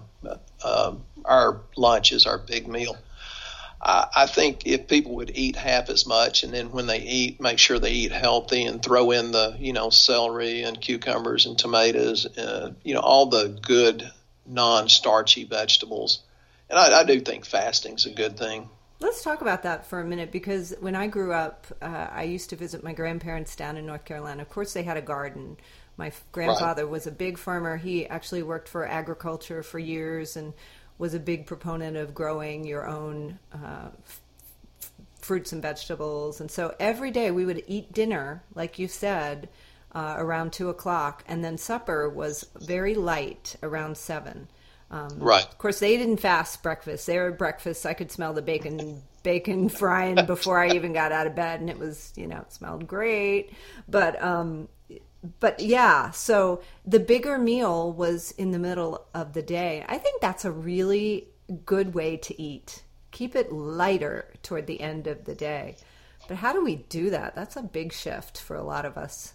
Uh, 0.63 0.93
our 1.25 1.62
lunch 1.75 2.12
is 2.12 2.27
our 2.27 2.38
big 2.38 2.67
meal. 2.67 2.96
I, 3.81 4.07
I 4.15 4.25
think 4.27 4.67
if 4.67 4.88
people 4.88 5.15
would 5.15 5.31
eat 5.35 5.55
half 5.55 5.89
as 5.89 6.05
much, 6.05 6.43
and 6.43 6.53
then 6.53 6.71
when 6.71 6.88
they 6.88 7.00
eat, 7.00 7.41
make 7.41 7.57
sure 7.57 7.79
they 7.79 7.91
eat 7.91 8.11
healthy 8.11 8.65
and 8.65 8.81
throw 8.81 9.11
in 9.11 9.31
the 9.31 9.55
you 9.59 9.73
know 9.73 9.89
celery 9.89 10.63
and 10.63 10.79
cucumbers 10.79 11.45
and 11.45 11.57
tomatoes, 11.57 12.25
uh, 12.38 12.73
you 12.83 12.93
know 12.93 13.01
all 13.01 13.27
the 13.27 13.47
good 13.61 14.09
non-starchy 14.45 15.45
vegetables. 15.45 16.19
And 16.69 16.79
I, 16.79 17.01
I 17.01 17.03
do 17.03 17.19
think 17.19 17.45
fasting's 17.45 18.05
a 18.05 18.11
good 18.11 18.38
thing. 18.38 18.69
Let's 19.00 19.23
talk 19.23 19.41
about 19.41 19.63
that 19.63 19.88
for 19.88 20.00
a 20.00 20.05
minute 20.05 20.31
because 20.31 20.75
when 20.79 20.95
I 20.95 21.07
grew 21.07 21.33
up, 21.33 21.65
uh, 21.81 22.07
I 22.11 22.23
used 22.23 22.51
to 22.51 22.55
visit 22.55 22.83
my 22.83 22.93
grandparents 22.93 23.55
down 23.55 23.75
in 23.77 23.85
North 23.88 24.05
Carolina. 24.05 24.43
Of 24.43 24.50
course, 24.50 24.73
they 24.73 24.83
had 24.83 24.95
a 24.95 25.01
garden. 25.01 25.57
My 25.97 26.11
grandfather 26.31 26.83
right. 26.83 26.91
was 26.91 27.07
a 27.07 27.11
big 27.11 27.39
farmer. 27.39 27.77
He 27.77 28.07
actually 28.07 28.43
worked 28.43 28.69
for 28.69 28.85
agriculture 28.85 29.63
for 29.63 29.79
years 29.79 30.38
and 30.38 30.53
was 31.01 31.15
a 31.15 31.20
big 31.20 31.48
proponent 31.48 31.98
of 31.98 32.13
growing 32.13 32.63
your 32.63 32.88
own 32.88 33.39
uh, 33.51 33.89
f- 34.05 34.22
fruits 35.20 35.51
and 35.51 35.60
vegetables. 35.60 36.39
And 36.39 36.50
so 36.50 36.75
every 36.79 37.10
day 37.10 37.31
we 37.31 37.43
would 37.43 37.63
eat 37.65 37.91
dinner, 37.91 38.43
like 38.53 38.77
you 38.77 38.88
said, 38.88 39.50
uh, 39.96 40.13
around 40.20 40.53
two 40.53 40.70
o'clock, 40.70 41.24
and 41.27 41.43
then 41.43 41.58
supper 41.58 42.08
was 42.08 42.46
very 42.62 42.93
light 42.93 43.55
around 43.63 43.98
seven. 43.98 44.48
Um, 44.91 45.10
right. 45.17 45.43
Of 45.43 45.58
course, 45.58 45.79
they 45.79 45.98
didn't 45.98 46.17
fast 46.17 46.62
breakfast. 46.62 47.08
They 47.08 47.17
were 47.17 47.31
breakfast. 47.31 47.88
I 47.88 47.96
could 47.96 48.12
smell 48.12 48.34
the 48.34 48.43
bacon 48.43 49.01
bacon 49.24 49.70
frying 49.70 50.27
before 50.27 50.60
I 50.60 50.70
even 50.70 50.93
got 50.93 51.12
out 51.12 51.25
of 51.25 51.36
bed, 51.36 51.62
and 51.62 51.70
it 51.70 51.79
was 51.79 52.13
you 52.15 52.27
know 52.27 52.41
it 52.41 52.53
smelled 52.53 52.88
great. 52.88 53.53
But 53.88 54.22
um, 54.22 54.67
but 55.40 55.60
yeah, 55.60 56.12
so 56.12 56.62
the 56.86 57.00
bigger 57.00 57.38
meal 57.38 57.92
was 57.92 58.32
in 58.32 58.51
the 58.51 58.60
middle 58.60 59.06
of 59.13 59.34
the 59.34 59.42
day. 59.42 59.86
I 59.88 59.98
think 59.98 60.22
that's 60.22 60.46
a 60.46 60.51
really 60.51 61.28
good 61.66 61.94
way 61.94 62.18
to 62.18 62.42
eat. 62.42 62.84
Keep 63.12 63.36
it 63.36 63.51
lighter 63.51 64.34
toward 64.42 64.68
the 64.68 64.82
end 64.82 65.08
of 65.08 65.25
the 65.25 65.36
day. 65.36 65.75
But 66.28 66.38
how 66.38 66.54
do 66.54 66.63
we 66.63 66.78
do 66.78 67.10
that? 67.10 67.36
That's 67.36 67.56
a 67.56 67.62
big 67.62 67.94
shift 67.94 68.40
for 68.40 68.56
a 68.56 68.63
lot 68.63 68.86
of 68.86 68.98
us. 68.98 69.34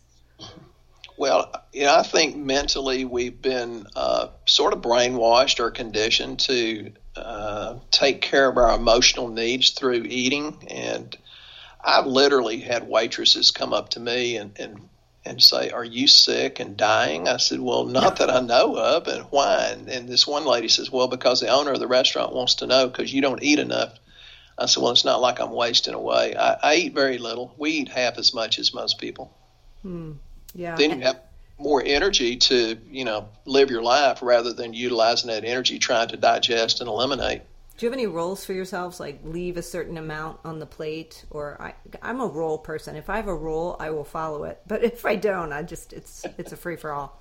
Well, 1.16 1.52
you 1.72 1.84
know, 1.84 1.94
I 1.94 2.02
think 2.02 2.36
mentally 2.36 3.04
we've 3.04 3.40
been 3.40 3.86
uh, 3.94 4.28
sort 4.44 4.72
of 4.72 4.82
brainwashed 4.82 5.60
or 5.60 5.70
conditioned 5.70 6.40
to 6.40 6.92
uh, 7.16 7.76
take 7.90 8.20
care 8.20 8.48
of 8.48 8.56
our 8.56 8.76
emotional 8.76 9.28
needs 9.28 9.70
through 9.70 10.04
eating. 10.04 10.66
And 10.68 11.16
I've 11.82 12.06
literally 12.06 12.60
had 12.60 12.88
waitresses 12.88 13.50
come 13.50 13.72
up 13.72 13.90
to 13.90 14.00
me 14.00 14.36
and, 14.36 14.58
and 14.58 14.88
and 15.26 15.42
say, 15.42 15.70
"Are 15.70 15.84
you 15.84 16.06
sick 16.06 16.60
and 16.60 16.76
dying?" 16.76 17.28
I 17.28 17.36
said, 17.36 17.60
"Well, 17.60 17.84
not 17.84 18.16
that 18.16 18.30
I 18.30 18.40
know 18.40 18.76
of." 18.76 19.08
And 19.08 19.24
why? 19.30 19.68
And, 19.72 19.88
and 19.88 20.08
this 20.08 20.26
one 20.26 20.44
lady 20.44 20.68
says, 20.68 20.90
"Well, 20.90 21.08
because 21.08 21.40
the 21.40 21.48
owner 21.48 21.72
of 21.72 21.80
the 21.80 21.86
restaurant 21.86 22.32
wants 22.32 22.56
to 22.56 22.66
know 22.66 22.88
because 22.88 23.12
you 23.12 23.20
don't 23.20 23.42
eat 23.42 23.58
enough." 23.58 23.98
I 24.58 24.66
said, 24.66 24.82
"Well, 24.82 24.92
it's 24.92 25.04
not 25.04 25.20
like 25.20 25.40
I'm 25.40 25.52
wasting 25.52 25.94
away. 25.94 26.34
I, 26.36 26.56
I 26.62 26.74
eat 26.76 26.94
very 26.94 27.18
little. 27.18 27.54
We 27.58 27.70
eat 27.72 27.88
half 27.88 28.18
as 28.18 28.32
much 28.32 28.58
as 28.58 28.72
most 28.72 28.98
people. 28.98 29.36
Hmm. 29.82 30.12
Yeah. 30.54 30.76
Then 30.76 30.90
you 30.90 31.00
have 31.00 31.20
more 31.58 31.82
energy 31.84 32.36
to 32.36 32.78
you 32.90 33.04
know 33.04 33.28
live 33.44 33.70
your 33.70 33.82
life 33.82 34.20
rather 34.22 34.52
than 34.52 34.74
utilizing 34.74 35.30
that 35.30 35.44
energy 35.44 35.78
trying 35.78 36.08
to 36.08 36.16
digest 36.16 36.80
and 36.80 36.88
eliminate." 36.88 37.42
Do 37.76 37.84
you 37.84 37.90
have 37.90 37.98
any 37.98 38.06
rules 38.06 38.44
for 38.44 38.54
yourselves, 38.54 38.98
like 38.98 39.20
leave 39.22 39.58
a 39.58 39.62
certain 39.62 39.98
amount 39.98 40.40
on 40.44 40.60
the 40.60 40.66
plate? 40.66 41.26
Or 41.30 41.60
I, 41.60 41.74
I'm 42.00 42.20
a 42.20 42.26
rule 42.26 42.56
person. 42.56 42.96
If 42.96 43.10
I 43.10 43.16
have 43.16 43.28
a 43.28 43.34
rule, 43.34 43.76
I 43.78 43.90
will 43.90 44.04
follow 44.04 44.44
it. 44.44 44.62
But 44.66 44.82
if 44.82 45.04
I 45.04 45.16
don't, 45.16 45.52
I 45.52 45.62
just 45.62 45.92
it's 45.92 46.24
it's 46.38 46.52
a 46.52 46.56
free 46.56 46.76
for 46.76 46.92
all. 46.92 47.20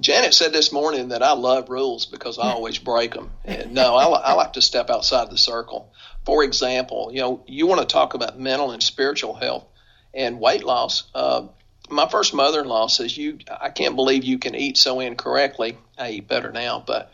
Janet 0.00 0.34
said 0.34 0.52
this 0.52 0.72
morning 0.72 1.08
that 1.08 1.22
I 1.22 1.32
love 1.32 1.68
rules 1.68 2.06
because 2.06 2.38
I 2.38 2.52
always 2.52 2.78
break 2.78 3.14
them. 3.14 3.30
And 3.44 3.72
no, 3.72 3.96
I, 3.96 4.04
I 4.04 4.32
like 4.34 4.52
to 4.52 4.62
step 4.62 4.88
outside 4.88 5.30
the 5.30 5.38
circle. 5.38 5.92
For 6.24 6.44
example, 6.44 7.10
you 7.12 7.20
know, 7.20 7.42
you 7.46 7.66
want 7.66 7.80
to 7.80 7.86
talk 7.86 8.14
about 8.14 8.38
mental 8.38 8.70
and 8.70 8.82
spiritual 8.82 9.34
health 9.34 9.64
and 10.14 10.38
weight 10.38 10.64
loss. 10.64 11.04
Uh, 11.14 11.46
my 11.88 12.08
first 12.08 12.34
mother-in-law 12.34 12.88
says, 12.88 13.16
"You, 13.16 13.38
I 13.48 13.70
can't 13.70 13.96
believe 13.96 14.22
you 14.22 14.38
can 14.38 14.54
eat 14.54 14.76
so 14.76 15.00
incorrectly. 15.00 15.78
I 15.96 16.10
eat 16.10 16.28
better 16.28 16.52
now, 16.52 16.84
but." 16.86 17.10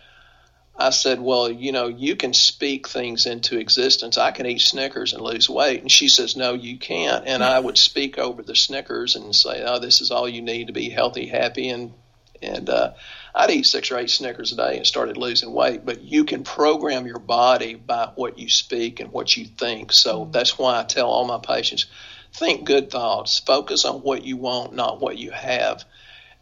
I 0.81 0.91
said, 0.91 1.21
Well, 1.21 1.51
you 1.51 1.73
know, 1.73 1.89
you 1.89 2.15
can 2.15 2.33
speak 2.33 2.89
things 2.89 3.27
into 3.27 3.59
existence. 3.59 4.17
I 4.17 4.31
can 4.31 4.47
eat 4.47 4.61
Snickers 4.61 5.13
and 5.13 5.23
lose 5.23 5.51
weight. 5.51 5.81
And 5.81 5.91
she 5.91 6.09
says, 6.09 6.37
No, 6.37 6.55
you 6.55 6.79
can't. 6.79 7.27
And 7.27 7.43
I 7.43 7.59
would 7.59 7.77
speak 7.77 8.17
over 8.17 8.43
the 8.43 8.55
Snickers 8.55 9.17
and 9.17 9.35
say, 9.35 9.65
Oh, 9.67 9.81
this 9.81 10.01
is 10.01 10.13
all 10.13 10.29
you 10.29 10.41
need 10.41 10.69
to 10.69 10.73
be 10.73 10.89
healthy, 10.89 11.27
happy. 11.27 11.69
And, 11.71 11.95
and, 12.41 12.71
uh, 12.71 12.93
I'd 13.35 13.51
eat 13.51 13.67
six 13.67 13.91
or 13.91 13.99
eight 13.99 14.11
Snickers 14.11 14.53
a 14.53 14.57
day 14.57 14.77
and 14.77 14.87
started 14.87 15.17
losing 15.17 15.53
weight. 15.53 15.85
But 15.85 16.03
you 16.03 16.25
can 16.25 16.45
program 16.45 17.07
your 17.07 17.19
body 17.19 17.75
by 17.75 18.11
what 18.15 18.39
you 18.39 18.49
speak 18.49 19.01
and 19.01 19.13
what 19.13 19.37
you 19.37 19.47
think. 19.47 19.93
So 19.93 20.23
mm-hmm. 20.23 20.31
that's 20.31 20.57
why 20.57 20.79
I 20.79 20.85
tell 20.85 21.09
all 21.09 21.25
my 21.25 21.39
patients 21.39 21.87
think 22.33 22.65
good 22.65 22.91
thoughts, 22.91 23.41
focus 23.41 23.85
on 23.85 24.03
what 24.03 24.25
you 24.25 24.37
want, 24.37 24.75
not 24.75 25.01
what 25.01 25.19
you 25.19 25.33
have 25.33 25.85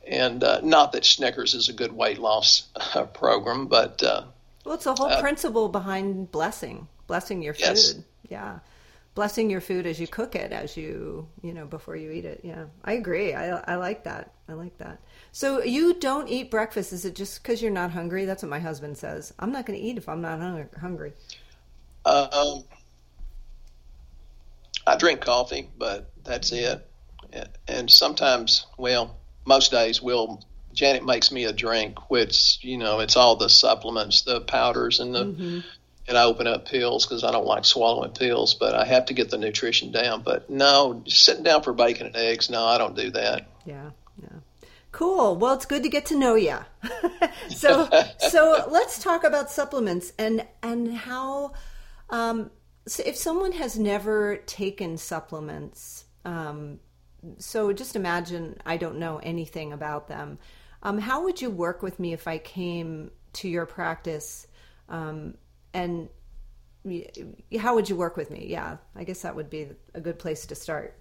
and 0.07 0.43
uh, 0.43 0.61
not 0.63 0.93
that 0.93 1.05
Snickers 1.05 1.55
is 1.55 1.69
a 1.69 1.73
good 1.73 1.93
weight 1.93 2.19
loss 2.19 2.69
uh, 2.95 3.05
program, 3.05 3.67
but 3.67 4.03
uh, 4.03 4.25
well, 4.65 4.75
it's 4.75 4.87
a 4.87 4.95
whole 4.95 5.09
uh, 5.09 5.21
principle 5.21 5.69
behind 5.69 6.31
blessing, 6.31 6.89
blessing 7.07 7.43
your 7.43 7.55
food. 7.55 7.61
Yes. 7.61 7.95
Yeah, 8.29 8.59
blessing 9.15 9.51
your 9.51 9.61
food 9.61 9.87
as 9.87 10.01
you 10.01 10.07
cook 10.07 10.35
it, 10.35 10.53
as 10.53 10.77
you 10.77 11.29
you 11.43 11.53
know 11.53 11.67
before 11.67 11.97
you 11.97 12.11
eat 12.11 12.25
it. 12.25 12.41
Yeah, 12.43 12.67
I 12.85 12.93
agree. 12.93 13.35
I 13.35 13.57
I 13.57 13.77
like 13.77 14.05
that. 14.05 14.33
I 14.49 14.53
like 14.53 14.79
that. 14.79 15.01
So 15.33 15.63
you 15.63 15.95
don't 15.95 16.29
eat 16.29 16.51
breakfast? 16.51 16.93
Is 16.93 17.05
it 17.05 17.15
just 17.15 17.43
because 17.43 17.61
you're 17.61 17.71
not 17.71 17.91
hungry? 17.91 18.25
That's 18.25 18.43
what 18.43 18.51
my 18.51 18.61
husband 18.61 18.97
says. 18.97 19.35
I'm 19.39 19.53
not 19.53 19.67
going 19.67 19.79
to 19.79 19.85
eat 19.85 19.99
if 19.99 20.09
I'm 20.09 20.23
not 20.23 20.41
hungry. 20.81 21.13
Um, 22.05 22.63
I 24.87 24.97
drink 24.97 25.21
coffee, 25.21 25.69
but 25.77 26.13
that's 26.25 26.53
it. 26.53 26.89
And 27.67 27.91
sometimes, 27.91 28.67
well, 28.79 29.19
most 29.47 29.71
days 29.71 30.03
we'll 30.03 30.45
Janet 30.77 31.07
makes 31.07 31.33
me 31.33 31.45
a 31.45 31.53
drink, 31.53 32.11
which 32.11 32.59
you 32.63 32.77
know 32.77 33.01
it's 33.01 33.17
all 33.17 33.37
the 33.37 33.49
supplements, 33.49 34.23
the 34.23 34.43
powders, 34.43 35.01
and 35.01 35.15
the 35.15 35.25
mm-hmm. 35.25 35.61
and 36.07 36.19
I 36.19 36.25
open 36.25 36.47
up 36.47 36.67
pills 36.67 37.07
because 37.07 37.25
I 37.25 37.33
don't 37.33 37.47
like 37.47 37.65
swallowing 37.65 38.13
pills, 38.13 38.55
but 38.55 38.75
I 38.75 38.85
have 38.85 39.07
to 39.07 39.15
get 39.15 39.31
the 39.31 39.39
nutrition 39.39 39.91
down. 39.91 40.23
But 40.23 40.51
no, 40.51 41.03
sitting 41.07 41.43
down 41.43 41.63
for 41.63 41.73
bacon 41.73 42.09
and 42.09 42.17
eggs, 42.17 42.51
no, 42.51 42.65
I 42.67 42.77
don't 42.77 42.95
do 42.95 43.11
that. 43.13 43.47
Yeah, 43.65 43.91
yeah. 44.21 44.39
Cool. 44.93 45.37
Well, 45.37 45.55
it's 45.55 45.67
good 45.67 45.83
to 45.83 45.89
get 45.89 46.07
to 46.07 46.19
know 46.19 46.35
you. 46.35 46.59
so, 47.49 47.89
so 48.19 48.67
let's 48.71 49.03
talk 49.03 49.25
about 49.25 49.51
supplements 49.51 50.13
and 50.19 50.47
and 50.63 50.95
how. 50.95 51.55
Um, 52.11 52.51
so 52.87 53.03
if 53.05 53.17
someone 53.17 53.53
has 53.53 53.79
never 53.79 54.37
taken 54.47 54.97
supplements, 54.97 56.05
um, 56.25 56.79
so 57.39 57.73
just 57.73 57.97
imagine 57.97 58.57
I 58.65 58.77
don't 58.77 58.99
know 58.99 59.19
anything 59.23 59.73
about 59.73 60.09
them. 60.09 60.39
Um, 60.83 60.99
how 60.99 61.25
would 61.25 61.41
you 61.41 61.51
work 61.51 61.83
with 61.83 61.99
me 61.99 62.13
if 62.13 62.29
I 62.29 62.39
came 62.39 63.11
to 63.35 63.49
your 63.49 63.67
practice? 63.67 64.47
Um, 64.89 65.35
and 65.75 66.09
how 67.59 67.75
would 67.75 67.89
you 67.89 67.97
work 67.97 68.17
with 68.17 68.31
me? 68.31 68.47
Yeah, 68.49 68.77
I 68.95 69.05
guess 69.05 69.23
that 69.23 69.35
would 69.35 69.51
be 69.51 69.69
a 69.95 70.01
good 70.01 70.19
place 70.19 70.47
to 70.47 70.55
start. 70.55 70.97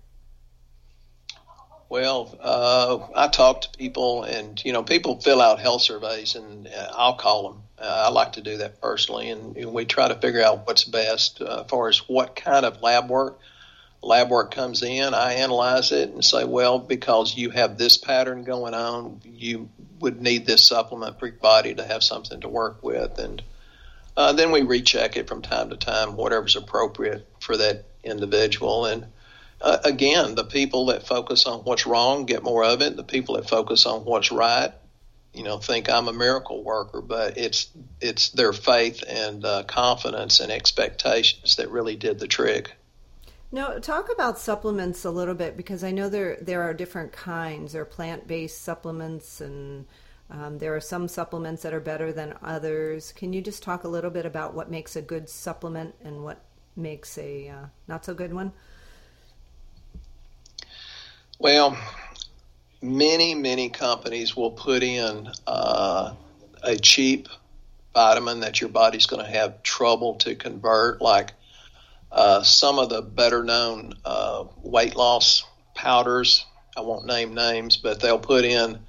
Well, 1.87 2.35
uh, 2.41 3.07
I 3.15 3.27
talk 3.27 3.61
to 3.61 3.77
people, 3.77 4.23
and 4.23 4.63
you 4.65 4.73
know, 4.73 4.81
people 4.81 5.21
fill 5.21 5.39
out 5.39 5.59
health 5.59 5.83
surveys, 5.83 6.35
and 6.35 6.67
uh, 6.67 6.91
I'll 6.93 7.13
call 7.13 7.51
them. 7.51 7.61
Uh, 7.77 8.05
I 8.07 8.09
like 8.09 8.33
to 8.33 8.41
do 8.41 8.57
that 8.57 8.81
personally, 8.81 9.29
and, 9.29 9.55
and, 9.55 9.73
we 9.73 9.85
try 9.85 10.07
to 10.07 10.15
figure 10.15 10.41
out 10.41 10.65
what's 10.65 10.85
best 10.85 11.41
uh, 11.41 11.61
as 11.63 11.69
far 11.69 11.89
as 11.89 11.99
what 12.09 12.35
kind 12.35 12.65
of 12.65 12.81
lab 12.81 13.09
work 13.09 13.39
lab 14.05 14.29
work 14.29 14.53
comes 14.53 14.83
in, 14.83 15.13
I 15.13 15.33
analyze 15.33 15.91
it 15.91 16.09
and 16.09 16.23
say, 16.23 16.43
well, 16.45 16.77
because 16.77 17.35
you 17.35 17.49
have 17.49 17.77
this 17.77 17.97
pattern 17.97 18.43
going 18.43 18.75
on, 18.75 19.19
you 19.25 19.69
would 19.99 20.21
need 20.21 20.45
this 20.45 20.65
supplement 20.65 21.19
for 21.19 21.25
your 21.27 21.35
body 21.35 21.73
to 21.73 21.83
have 21.83 22.03
something 22.03 22.39
to 22.41 22.47
work 22.47 22.83
with. 22.83 23.17
And 23.17 23.41
uh, 24.15 24.33
then 24.33 24.51
we 24.51 24.61
recheck 24.61 25.17
it 25.17 25.27
from 25.27 25.41
time 25.41 25.71
to 25.71 25.77
time, 25.77 26.15
whatever's 26.15 26.55
appropriate 26.55 27.27
for 27.39 27.57
that 27.57 27.85
individual. 28.03 28.85
And 28.85 29.07
uh, 29.59 29.79
again, 29.83 30.35
the 30.35 30.45
people 30.45 30.87
that 30.87 31.07
focus 31.07 31.47
on 31.47 31.61
what's 31.61 31.87
wrong 31.87 32.25
get 32.25 32.43
more 32.43 32.63
of 32.63 32.81
it. 32.81 32.95
The 32.95 33.03
people 33.03 33.35
that 33.35 33.49
focus 33.49 33.87
on 33.87 34.05
what's 34.05 34.31
right, 34.31 34.71
you 35.33 35.43
know, 35.43 35.57
think 35.57 35.89
I'm 35.89 36.07
a 36.07 36.13
miracle 36.13 36.63
worker. 36.63 37.01
But 37.01 37.39
it's 37.39 37.69
it's 37.99 38.29
their 38.29 38.53
faith 38.53 39.03
and 39.07 39.43
uh, 39.43 39.63
confidence 39.63 40.41
and 40.41 40.51
expectations 40.51 41.55
that 41.55 41.71
really 41.71 41.95
did 41.95 42.19
the 42.19 42.27
trick. 42.27 42.75
Now, 43.55 43.79
talk 43.79 44.11
about 44.11 44.37
supplements 44.37 45.05
a 45.05 45.09
little 45.09 45.33
bit 45.33 45.55
because 45.55 45.81
I 45.81 45.91
know 45.91 46.09
there 46.09 46.37
there 46.41 46.61
are 46.63 46.73
different 46.73 47.13
kinds. 47.13 47.71
There 47.71 47.83
are 47.83 47.85
plant 47.85 48.27
based 48.27 48.63
supplements, 48.63 49.39
and 49.39 49.85
um, 50.29 50.57
there 50.57 50.75
are 50.75 50.81
some 50.81 51.07
supplements 51.07 51.63
that 51.63 51.73
are 51.73 51.79
better 51.79 52.11
than 52.11 52.33
others. 52.43 53.13
Can 53.13 53.31
you 53.31 53.41
just 53.41 53.63
talk 53.63 53.85
a 53.85 53.87
little 53.87 54.09
bit 54.09 54.25
about 54.25 54.55
what 54.55 54.69
makes 54.69 54.97
a 54.97 55.01
good 55.01 55.29
supplement 55.29 55.95
and 56.03 56.21
what 56.21 56.41
makes 56.75 57.17
a 57.17 57.47
uh, 57.47 57.65
not 57.87 58.03
so 58.03 58.13
good 58.13 58.33
one? 58.33 58.51
Well, 61.39 61.77
many 62.81 63.35
many 63.35 63.69
companies 63.69 64.35
will 64.35 64.51
put 64.51 64.83
in 64.83 65.29
uh, 65.47 66.13
a 66.61 66.75
cheap 66.75 67.29
vitamin 67.93 68.41
that 68.41 68.59
your 68.59 68.69
body's 68.69 69.05
going 69.05 69.25
to 69.25 69.31
have 69.31 69.63
trouble 69.63 70.15
to 70.15 70.35
convert, 70.35 71.01
like 71.01 71.31
uh, 72.15 72.41
some 72.41 72.79
of 72.79 72.87
the 72.87 73.01
better 73.01 73.43
known 73.43 73.93
uh, 74.05 74.45
weight 74.63 74.95
loss 74.95 75.43
powders, 75.75 76.45
I 76.77 76.81
won't 76.81 77.05
name 77.05 77.33
names, 77.33 77.75
but 77.75 77.99
they'll 77.99 78.17
put 78.17 78.45
in 78.45 78.79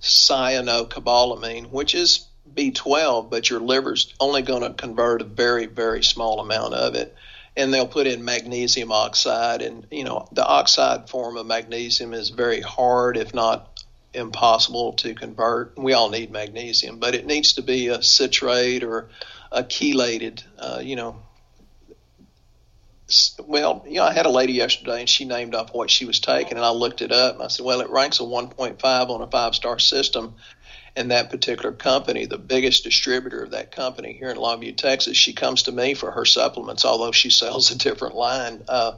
cyanocobalamin, 0.00 1.70
which 1.70 1.96
is 1.96 2.28
B12, 2.54 3.30
but 3.30 3.50
your 3.50 3.58
liver's 3.58 4.14
only 4.20 4.42
going 4.42 4.62
to 4.62 4.72
convert 4.72 5.22
a 5.22 5.24
very, 5.24 5.66
very 5.66 6.04
small 6.04 6.38
amount 6.38 6.74
of 6.74 6.94
it. 6.94 7.16
And 7.56 7.74
they'll 7.74 7.88
put 7.88 8.06
in 8.06 8.24
magnesium 8.24 8.92
oxide. 8.92 9.60
And, 9.60 9.84
you 9.90 10.04
know, 10.04 10.28
the 10.30 10.46
oxide 10.46 11.10
form 11.10 11.36
of 11.36 11.46
magnesium 11.46 12.14
is 12.14 12.30
very 12.30 12.60
hard, 12.60 13.16
if 13.16 13.34
not 13.34 13.82
impossible 14.14 14.92
to 14.94 15.14
convert. 15.14 15.76
We 15.76 15.94
all 15.94 16.10
need 16.10 16.30
magnesium, 16.30 17.00
but 17.00 17.16
it 17.16 17.26
needs 17.26 17.54
to 17.54 17.62
be 17.62 17.88
a 17.88 18.02
citrate 18.04 18.84
or 18.84 19.08
a 19.50 19.64
chelated, 19.64 20.44
uh, 20.58 20.80
you 20.80 20.94
know, 20.94 21.16
well, 23.46 23.84
you 23.86 23.96
know, 23.96 24.04
I 24.04 24.12
had 24.12 24.26
a 24.26 24.30
lady 24.30 24.52
yesterday 24.52 25.00
and 25.00 25.08
she 25.08 25.24
named 25.24 25.54
off 25.54 25.72
what 25.72 25.90
she 25.90 26.04
was 26.04 26.20
taking, 26.20 26.56
and 26.56 26.64
I 26.64 26.70
looked 26.70 27.00
it 27.00 27.12
up 27.12 27.34
and 27.34 27.42
I 27.42 27.48
said, 27.48 27.64
well, 27.64 27.80
it 27.80 27.90
ranks 27.90 28.20
a 28.20 28.24
1.5 28.24 29.10
on 29.10 29.22
a 29.22 29.26
five 29.26 29.54
star 29.54 29.78
system. 29.78 30.34
And 30.96 31.12
that 31.12 31.30
particular 31.30 31.72
company, 31.72 32.26
the 32.26 32.38
biggest 32.38 32.82
distributor 32.82 33.44
of 33.44 33.52
that 33.52 33.70
company 33.70 34.14
here 34.14 34.30
in 34.30 34.36
Longview, 34.36 34.76
Texas, 34.76 35.16
she 35.16 35.32
comes 35.32 35.64
to 35.64 35.72
me 35.72 35.94
for 35.94 36.10
her 36.10 36.24
supplements, 36.24 36.84
although 36.84 37.12
she 37.12 37.30
sells 37.42 37.70
a 37.70 37.78
different 37.78 38.16
line. 38.16 38.64
Uh, 38.66 38.94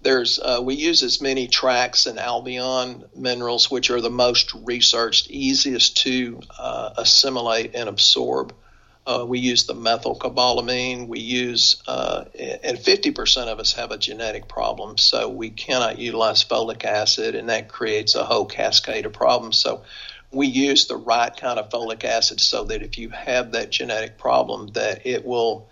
there's 0.00 0.38
uh, 0.38 0.60
we 0.62 0.74
use 0.74 1.02
as 1.02 1.20
many 1.20 1.48
TRAACS 1.48 2.06
and 2.06 2.18
Albion 2.18 3.04
minerals, 3.16 3.70
which 3.70 3.90
are 3.90 4.00
the 4.00 4.10
most 4.10 4.52
researched, 4.54 5.30
easiest 5.30 5.96
to 5.98 6.40
uh, 6.58 6.90
assimilate 6.98 7.74
and 7.74 7.88
absorb. 7.88 8.54
Uh, 9.06 9.24
we 9.28 9.38
use 9.38 9.64
the 9.64 9.74
methylcobalamin. 9.74 11.08
We 11.08 11.20
use, 11.20 11.82
uh, 11.86 12.24
and 12.38 12.78
50% 12.78 13.48
of 13.48 13.60
us 13.60 13.74
have 13.74 13.90
a 13.90 13.98
genetic 13.98 14.48
problem, 14.48 14.96
so 14.96 15.28
we 15.28 15.50
cannot 15.50 15.98
utilize 15.98 16.42
folic 16.42 16.84
acid, 16.84 17.34
and 17.34 17.50
that 17.50 17.68
creates 17.68 18.14
a 18.14 18.24
whole 18.24 18.46
cascade 18.46 19.04
of 19.04 19.12
problems. 19.12 19.58
So 19.58 19.82
we 20.32 20.46
use 20.46 20.86
the 20.86 20.96
right 20.96 21.36
kind 21.36 21.58
of 21.58 21.68
folic 21.68 22.04
acid 22.04 22.40
so 22.40 22.64
that 22.64 22.82
if 22.82 22.96
you 22.96 23.10
have 23.10 23.52
that 23.52 23.70
genetic 23.70 24.16
problem, 24.16 24.68
that 24.68 25.06
it 25.06 25.26
will 25.26 25.68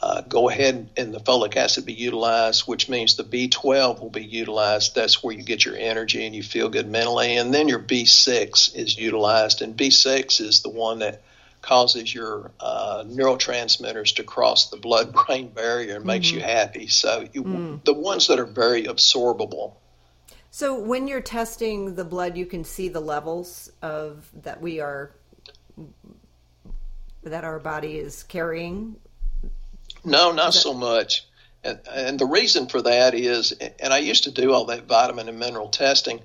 uh, 0.00 0.20
go 0.20 0.48
ahead 0.48 0.88
and 0.96 1.12
the 1.12 1.18
folic 1.18 1.56
acid 1.56 1.84
be 1.84 1.94
utilized, 1.94 2.62
which 2.62 2.88
means 2.88 3.16
the 3.16 3.24
B12 3.24 4.00
will 4.00 4.10
be 4.10 4.24
utilized. 4.24 4.94
That's 4.94 5.22
where 5.22 5.34
you 5.34 5.42
get 5.42 5.64
your 5.64 5.76
energy 5.76 6.24
and 6.24 6.34
you 6.34 6.44
feel 6.44 6.68
good 6.68 6.88
mentally. 6.88 7.36
And 7.38 7.52
then 7.52 7.66
your 7.66 7.80
B6 7.80 8.76
is 8.76 8.96
utilized, 8.96 9.62
and 9.62 9.76
B6 9.76 10.40
is 10.40 10.60
the 10.60 10.68
one 10.68 11.00
that 11.00 11.22
causes 11.66 12.14
your 12.14 12.52
uh, 12.60 13.04
neurotransmitters 13.06 14.16
to 14.16 14.22
cross 14.22 14.70
the 14.70 14.76
blood 14.76 15.12
brain 15.12 15.48
barrier 15.48 15.96
and 15.96 16.04
makes 16.04 16.28
mm-hmm. 16.28 16.38
you 16.38 16.42
happy. 16.42 16.86
So, 16.86 17.28
you, 17.32 17.42
mm. 17.42 17.84
the 17.84 17.94
ones 17.94 18.28
that 18.28 18.38
are 18.38 18.46
very 18.46 18.84
absorbable. 18.84 19.74
So, 20.50 20.78
when 20.78 21.08
you're 21.08 21.20
testing 21.20 21.96
the 21.96 22.04
blood, 22.04 22.36
you 22.36 22.46
can 22.46 22.64
see 22.64 22.88
the 22.88 23.00
levels 23.00 23.70
of 23.82 24.30
that 24.42 24.60
we 24.60 24.80
are 24.80 25.10
that 27.24 27.44
our 27.44 27.58
body 27.58 27.98
is 27.98 28.22
carrying. 28.22 28.96
No, 30.04 30.32
not 30.32 30.52
that- 30.52 30.58
so 30.58 30.72
much. 30.72 31.26
And, 31.64 31.80
and 31.90 32.18
the 32.18 32.26
reason 32.26 32.68
for 32.68 32.80
that 32.82 33.14
is, 33.14 33.50
and 33.52 33.92
I 33.92 33.98
used 33.98 34.24
to 34.24 34.30
do 34.30 34.52
all 34.52 34.66
that 34.66 34.84
vitamin 34.84 35.28
and 35.28 35.38
mineral 35.38 35.68
testing 35.68 36.20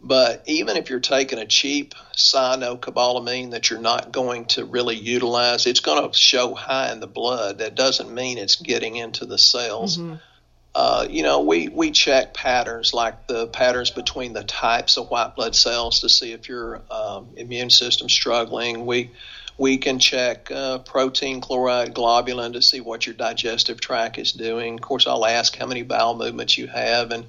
but 0.00 0.42
even 0.46 0.76
if 0.76 0.90
you're 0.90 1.00
taking 1.00 1.38
a 1.38 1.46
cheap 1.46 1.94
cyanocobalamin 2.14 3.50
that 3.50 3.70
you're 3.70 3.80
not 3.80 4.12
going 4.12 4.46
to 4.46 4.64
really 4.64 4.96
utilize, 4.96 5.66
it's 5.66 5.80
going 5.80 6.08
to 6.08 6.16
show 6.16 6.54
high 6.54 6.92
in 6.92 7.00
the 7.00 7.06
blood. 7.06 7.58
That 7.58 7.74
doesn't 7.74 8.12
mean 8.12 8.38
it's 8.38 8.56
getting 8.56 8.96
into 8.96 9.26
the 9.26 9.38
cells. 9.38 9.98
Mm-hmm. 9.98 10.14
Uh, 10.74 11.06
you 11.10 11.22
know, 11.22 11.40
we, 11.40 11.68
we 11.68 11.90
check 11.90 12.34
patterns 12.34 12.94
like 12.94 13.26
the 13.26 13.48
patterns 13.48 13.90
between 13.90 14.32
the 14.32 14.44
types 14.44 14.96
of 14.96 15.10
white 15.10 15.34
blood 15.34 15.54
cells 15.54 16.00
to 16.00 16.08
see 16.08 16.32
if 16.32 16.48
your 16.48 16.82
um, 16.90 17.28
immune 17.36 17.70
system's 17.70 18.12
struggling. 18.12 18.86
We 18.86 19.10
We 19.58 19.78
can 19.78 19.98
check 19.98 20.52
uh, 20.52 20.78
protein, 20.78 21.40
chloride, 21.40 21.92
globulin 21.92 22.52
to 22.52 22.62
see 22.62 22.80
what 22.80 23.06
your 23.06 23.16
digestive 23.16 23.80
tract 23.80 24.16
is 24.18 24.30
doing. 24.30 24.74
Of 24.74 24.80
course, 24.80 25.08
I'll 25.08 25.26
ask 25.26 25.56
how 25.56 25.66
many 25.66 25.82
bowel 25.82 26.14
movements 26.14 26.56
you 26.56 26.68
have. 26.68 27.10
And 27.10 27.24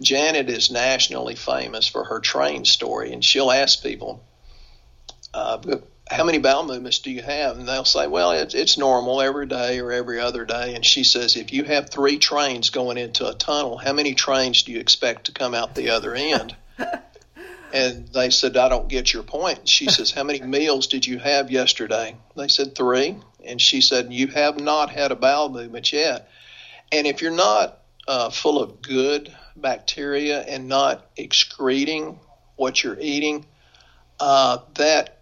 Janet 0.00 0.48
is 0.48 0.70
nationally 0.70 1.34
famous 1.34 1.86
for 1.86 2.04
her 2.04 2.20
train 2.20 2.64
story, 2.64 3.12
and 3.12 3.24
she'll 3.24 3.50
ask 3.50 3.82
people, 3.82 4.24
uh, 5.34 5.58
how 6.10 6.24
many 6.24 6.38
bowel 6.38 6.66
movements 6.66 6.98
do 6.98 7.10
you 7.10 7.22
have? 7.22 7.56
And 7.56 7.68
they'll 7.68 7.84
say, 7.84 8.08
well, 8.08 8.32
it's, 8.32 8.54
it's 8.54 8.76
normal 8.76 9.20
every 9.20 9.46
day 9.46 9.78
or 9.78 9.92
every 9.92 10.18
other 10.18 10.44
day. 10.44 10.74
And 10.74 10.84
she 10.84 11.04
says, 11.04 11.36
if 11.36 11.52
you 11.52 11.62
have 11.64 11.88
three 11.88 12.18
trains 12.18 12.70
going 12.70 12.98
into 12.98 13.28
a 13.28 13.34
tunnel, 13.34 13.76
how 13.76 13.92
many 13.92 14.14
trains 14.14 14.64
do 14.64 14.72
you 14.72 14.80
expect 14.80 15.26
to 15.26 15.32
come 15.32 15.54
out 15.54 15.76
the 15.76 15.90
other 15.90 16.14
end? 16.14 16.56
and 17.72 18.08
they 18.08 18.30
said, 18.30 18.56
I 18.56 18.68
don't 18.68 18.88
get 18.88 19.12
your 19.12 19.22
point. 19.22 19.68
She 19.68 19.86
says, 19.88 20.10
how 20.10 20.24
many 20.24 20.40
meals 20.40 20.88
did 20.88 21.06
you 21.06 21.18
have 21.20 21.52
yesterday? 21.52 22.16
They 22.36 22.48
said, 22.48 22.74
three. 22.74 23.16
And 23.44 23.60
she 23.60 23.80
said, 23.80 24.12
you 24.12 24.26
have 24.28 24.58
not 24.58 24.90
had 24.90 25.12
a 25.12 25.16
bowel 25.16 25.48
movement 25.48 25.92
yet. 25.92 26.28
And 26.90 27.06
if 27.06 27.22
you're 27.22 27.30
not 27.30 27.78
uh, 28.08 28.30
full 28.30 28.60
of 28.60 28.82
good 28.82 29.32
bacteria 29.56 30.40
and 30.40 30.68
not 30.68 31.06
excreting 31.16 32.18
what 32.56 32.82
you're 32.82 32.98
eating, 33.00 33.46
uh, 34.18 34.58
that 34.74 35.20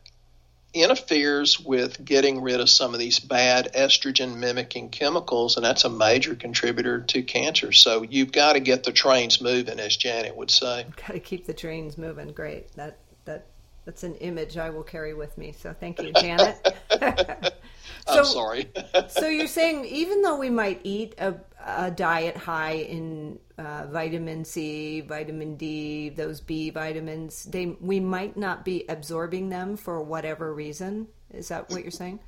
interferes 0.75 1.59
with 1.59 2.05
getting 2.05 2.43
rid 2.43 2.61
of 2.61 2.69
some 2.69 2.93
of 2.93 3.01
these 3.01 3.19
bad 3.19 3.71
estrogen 3.75 4.37
mimicking 4.37 4.91
chemicals, 4.91 5.57
and 5.57 5.65
that's 5.65 5.85
a 5.85 5.91
major 5.91 6.35
contributor 6.35 7.01
to 7.01 7.23
cancer. 7.23 7.73
So 7.73 8.03
you've 8.03 8.33
got 8.33 8.53
to 8.53 8.61
get 8.61 8.85
the 8.85 8.93
trains 8.93 9.41
moving, 9.41 9.81
as 9.81 9.97
Janet 9.97 10.37
would 10.37 10.51
say. 10.51 10.87
Got 10.97 11.15
to 11.15 11.21
keep 11.21 11.47
the 11.47 11.55
trains 11.55 11.97
moving. 11.97 12.33
Great. 12.33 12.73
That 12.75 12.99
that 13.25 13.47
that's 13.85 14.03
an 14.03 14.17
image 14.17 14.57
I 14.57 14.71
will 14.71 14.83
carry 14.83 15.15
with 15.15 15.37
me. 15.39 15.53
So 15.53 15.75
thank 15.79 16.01
you, 16.03 16.13
Janet. 16.13 16.57
so, 16.91 18.19
I'm 18.19 18.25
sorry. 18.25 18.71
so 19.09 19.27
you're 19.27 19.47
saying 19.47 19.85
even 19.87 20.23
though 20.23 20.39
we 20.39 20.51
might 20.51 20.81
eat 20.85 21.15
a, 21.19 21.35
a 21.65 21.91
diet 21.91 22.37
high 22.37 22.75
in 22.75 23.39
uh, 23.59 23.87
vitamin 23.91 24.45
C, 24.45 25.01
vitamin 25.01 25.57
D, 25.57 26.11
those 26.11 26.41
B 26.41 26.71
vitamins, 26.71 27.45
they 27.45 27.67
we 27.81 28.01
might 28.01 28.37
not 28.37 28.65
be 28.65 28.85
absorbing 28.89 29.49
them 29.49 29.77
for 29.77 30.03
whatever 30.03 30.55
reason. 30.55 31.09
Is 31.33 31.49
that 31.49 31.69
what 31.71 31.83
you're 31.83 31.91
saying? 31.91 32.21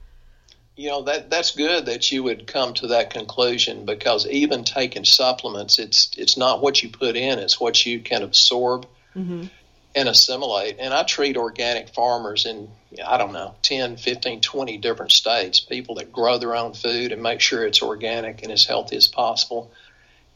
You 0.77 0.91
know 0.91 1.03
that 1.03 1.31
that's 1.31 1.53
good 1.53 1.87
that 1.87 2.11
you 2.11 2.23
would 2.23 2.47
come 2.47 2.75
to 2.75 2.89
that 2.89 3.11
conclusion 3.11 3.85
because 3.85 4.27
even 4.27 4.65
taking 4.65 5.05
supplements, 5.05 5.79
it's 5.79 6.11
it's 6.17 6.37
not 6.37 6.63
what 6.63 6.83
you 6.83 6.89
put 6.89 7.17
in; 7.17 7.39
it's 7.39 7.61
what 7.61 7.87
you 7.87 8.01
can 8.01 8.23
absorb. 8.23 8.87
Mm-hmm 9.17 9.47
and 9.95 10.09
assimilate. 10.09 10.77
And 10.79 10.95
I 10.95 11.03
treat 11.03 11.37
organic 11.37 11.89
farmers 11.89 12.47
in, 12.47 12.69
I 13.05 13.19
don't 13.19 13.33
know, 13.33 13.55
10, 13.63 13.97
15, 13.97 14.41
20 14.41 14.79
different 14.79 15.13
states, 15.13 15.61
people 15.61 15.97
that 15.97 16.13
grow 16.13 16.39
their 16.39 16.55
own 16.55 16.75
food 16.75 17.13
and 17.13 17.23
make 17.23 17.41
sure 17.41 17.65
it's 17.65 17.83
organic 17.83 18.43
and 18.43 18.53
as 18.53 18.65
healthy 18.65 18.97
as 18.97 19.09
possible. 19.09 19.73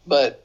But 0.06 0.43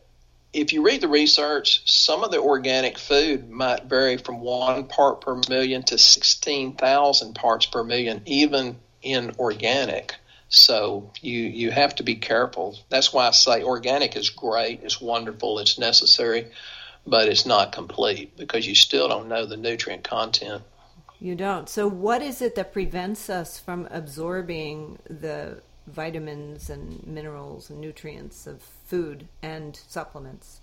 if 0.53 0.73
you 0.73 0.83
read 0.83 1.01
the 1.01 1.07
research, 1.07 1.81
some 1.85 2.23
of 2.23 2.31
the 2.31 2.39
organic 2.39 2.97
food 2.97 3.49
might 3.49 3.85
vary 3.85 4.17
from 4.17 4.41
one 4.41 4.85
part 4.85 5.21
per 5.21 5.39
million 5.49 5.83
to 5.83 5.97
16,000 5.97 7.33
parts 7.35 7.65
per 7.65 7.83
million, 7.83 8.21
even 8.25 8.77
in 9.01 9.33
organic. 9.37 10.15
So 10.49 11.11
you, 11.21 11.39
you 11.39 11.71
have 11.71 11.95
to 11.95 12.03
be 12.03 12.15
careful. 12.15 12.77
That's 12.89 13.13
why 13.13 13.27
I 13.27 13.31
say 13.31 13.63
organic 13.63 14.15
is 14.15 14.29
great, 14.29 14.81
it's 14.83 14.99
wonderful, 14.99 15.59
it's 15.59 15.77
necessary 15.77 16.47
but 17.09 17.27
it's 17.27 17.45
not 17.45 17.71
complete 17.71 18.35
because 18.37 18.67
you 18.67 18.75
still 18.75 19.07
don't 19.07 19.27
know 19.27 19.45
the 19.45 19.57
nutrient 19.57 20.03
content. 20.03 20.63
You 21.19 21.35
don't. 21.35 21.67
So, 21.67 21.87
what 21.87 22.21
is 22.21 22.41
it 22.41 22.55
that 22.55 22.71
prevents 22.71 23.29
us 23.29 23.59
from 23.59 23.87
absorbing 23.91 24.99
the 25.09 25.61
vitamins 25.91 26.69
and 26.69 27.05
minerals 27.05 27.69
and 27.69 27.79
nutrients 27.79 28.47
of 28.47 28.61
food 28.61 29.27
and 29.41 29.75
supplements? 29.75 30.61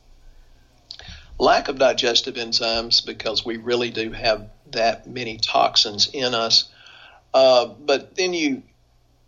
Lack 1.38 1.68
of 1.68 1.78
digestive 1.78 2.36
enzymes 2.36 3.04
because 3.04 3.44
we 3.44 3.56
really 3.56 3.90
do 3.90 4.12
have 4.12 4.48
that 4.70 5.06
many 5.06 5.38
toxins 5.38 6.08
in 6.12 6.34
us. 6.34 6.68
Uh, 7.34 7.66
but 7.66 8.16
then 8.16 8.32
you 8.32 8.62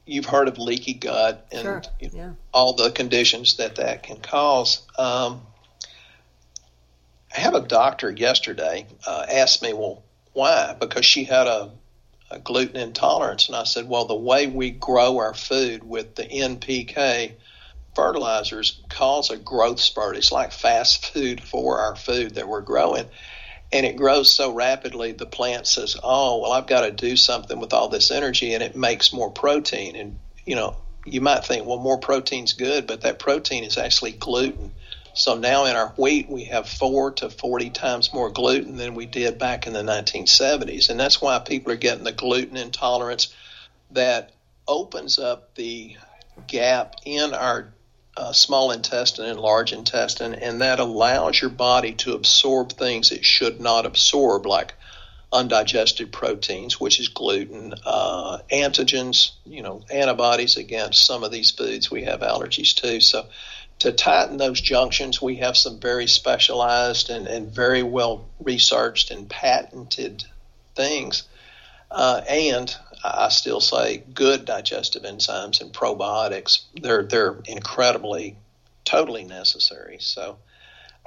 you've 0.07 0.25
heard 0.25 0.49
of 0.49 0.59
leaky 0.59 0.95
gut 0.95 1.47
and 1.53 1.63
sure. 1.63 1.83
yeah. 2.01 2.33
all 2.53 2.73
the 2.73 2.91
conditions 2.91 3.59
that 3.59 3.77
that 3.77 4.03
can 4.03 4.17
cause. 4.17 4.83
Um, 4.99 5.43
I 7.37 7.41
had 7.41 7.55
a 7.55 7.61
doctor 7.61 8.11
yesterday 8.11 8.87
uh, 9.07 9.27
ask 9.31 9.61
me, 9.61 9.75
well, 9.75 10.03
why? 10.33 10.75
Because 10.79 11.05
she 11.05 11.25
had 11.25 11.47
a 11.47 11.71
gluten 12.45 12.77
intolerance. 12.77 13.49
And 13.49 13.57
I 13.57 13.65
said, 13.65 13.89
well, 13.89 14.05
the 14.05 14.15
way 14.15 14.47
we 14.47 14.71
grow 14.71 15.19
our 15.19 15.35
food 15.35 15.83
with 15.83 16.15
the 16.15 16.25
NPK 16.25 17.33
fertilizers 17.95 18.81
cause 18.91 19.31
a 19.31 19.37
growth 19.37 19.81
spurt. 19.81 20.17
It's 20.17 20.31
like 20.31 20.53
fast 20.53 21.13
food 21.13 21.43
for 21.43 21.81
our 21.81 21.97
food 21.97 22.35
that 22.35 22.49
we're 22.49 22.61
growing. 22.61 23.07
And 23.73 23.85
it 23.85 23.97
grows 23.97 24.33
so 24.33 24.53
rapidly, 24.53 25.13
the 25.13 25.27
plant 25.27 25.67
says, 25.67 25.97
oh, 26.03 26.41
well, 26.41 26.53
I've 26.53 26.67
got 26.67 26.83
to 26.83 26.91
do 26.91 27.17
something 27.17 27.59
with 27.61 27.73
all 27.73 27.89
this 27.89 28.11
energy, 28.11 28.55
and 28.55 28.63
it 28.63 28.77
makes 28.77 29.13
more 29.13 29.31
protein. 29.31 29.97
And, 29.97 30.19
you 30.47 30.55
know, 30.55 30.77
you 31.05 31.21
might 31.21 31.45
think, 31.45 31.67
well, 31.67 31.79
more 31.79 31.99
protein's 31.99 32.55
good, 32.55 32.87
but 32.87 33.03
that 33.03 33.19
protein 33.19 33.65
is 33.65 33.77
actually 33.77 34.13
gluten. 34.13 34.73
So 35.19 35.37
now 35.37 35.65
in 35.65 35.75
our 35.75 35.89
wheat, 35.97 36.31
we 36.31 36.45
have 36.45 36.69
four 36.69 37.11
to 37.13 37.29
40 37.29 37.71
times 37.71 38.15
more 38.15 38.31
gluten 38.31 38.77
than 38.77 38.95
we 38.95 39.05
did 39.05 39.37
back 39.37 39.67
in 39.67 39.73
the 39.73 39.83
1970s. 39.83 40.91
And 40.91 41.01
that's 41.01 41.21
why 41.21 41.41
people 41.41 41.73
are 41.73 41.77
getting 41.77 42.05
the 42.05 42.13
gluten 42.13 42.57
intolerance 42.57 43.35
that 43.91 44.31
opens 44.69 45.19
up 45.19 45.57
the 45.57 45.97
gap 46.47 46.95
in 47.05 47.35
our 47.35 47.73
uh, 48.17 48.33
small 48.33 48.71
intestine 48.71 49.25
and 49.25 49.41
large 49.41 49.73
intestine, 49.73 50.35
and 50.35 50.61
that 50.61 50.79
allows 50.79 51.41
your 51.41 51.51
body 51.51 51.95
to 51.95 52.15
absorb 52.15 52.73
things 52.73 53.11
it 53.11 53.25
should 53.25 53.61
not 53.61 53.87
absorb, 53.87 54.47
like 54.47 54.75
undigested 55.33 56.13
proteins, 56.13 56.81
which 56.81 57.01
is 57.01 57.09
gluten, 57.09 57.75
uh, 57.85 58.39
antigens, 58.53 59.33
you 59.45 59.63
know, 59.63 59.83
antibodies 59.91 60.57
against 60.57 61.05
some 61.05 61.25
of 61.25 61.33
these 61.33 61.51
foods 61.51 61.91
we 61.91 62.05
have 62.05 62.21
allergies 62.21 62.75
to. 62.77 63.01
So 63.01 63.27
to 63.81 63.93
tighten 63.93 64.37
those 64.39 64.61
junctions, 64.61 65.23
we 65.23 65.37
have 65.37 65.57
some 65.57 65.79
very 65.79 66.07
specialized 66.07 67.11
and, 67.11 67.27
and 67.27 67.49
very 67.49 67.83
well 67.83 68.29
researched 68.41 69.11
and 69.11 69.29
patented 69.29 70.25
things. 70.75 71.25
Uh, 71.91 72.21
and 72.29 72.75
I 73.05 73.29
still 73.29 73.61
say 73.61 74.03
good 74.13 74.45
digestive 74.45 75.05
enzymes 75.05 75.61
and 75.61 75.73
probiotics. 75.73 76.63
They're 76.75 77.05
they're 77.05 77.39
incredibly, 77.47 78.37
totally 78.85 79.25
necessary. 79.25 79.99
So 80.01 80.39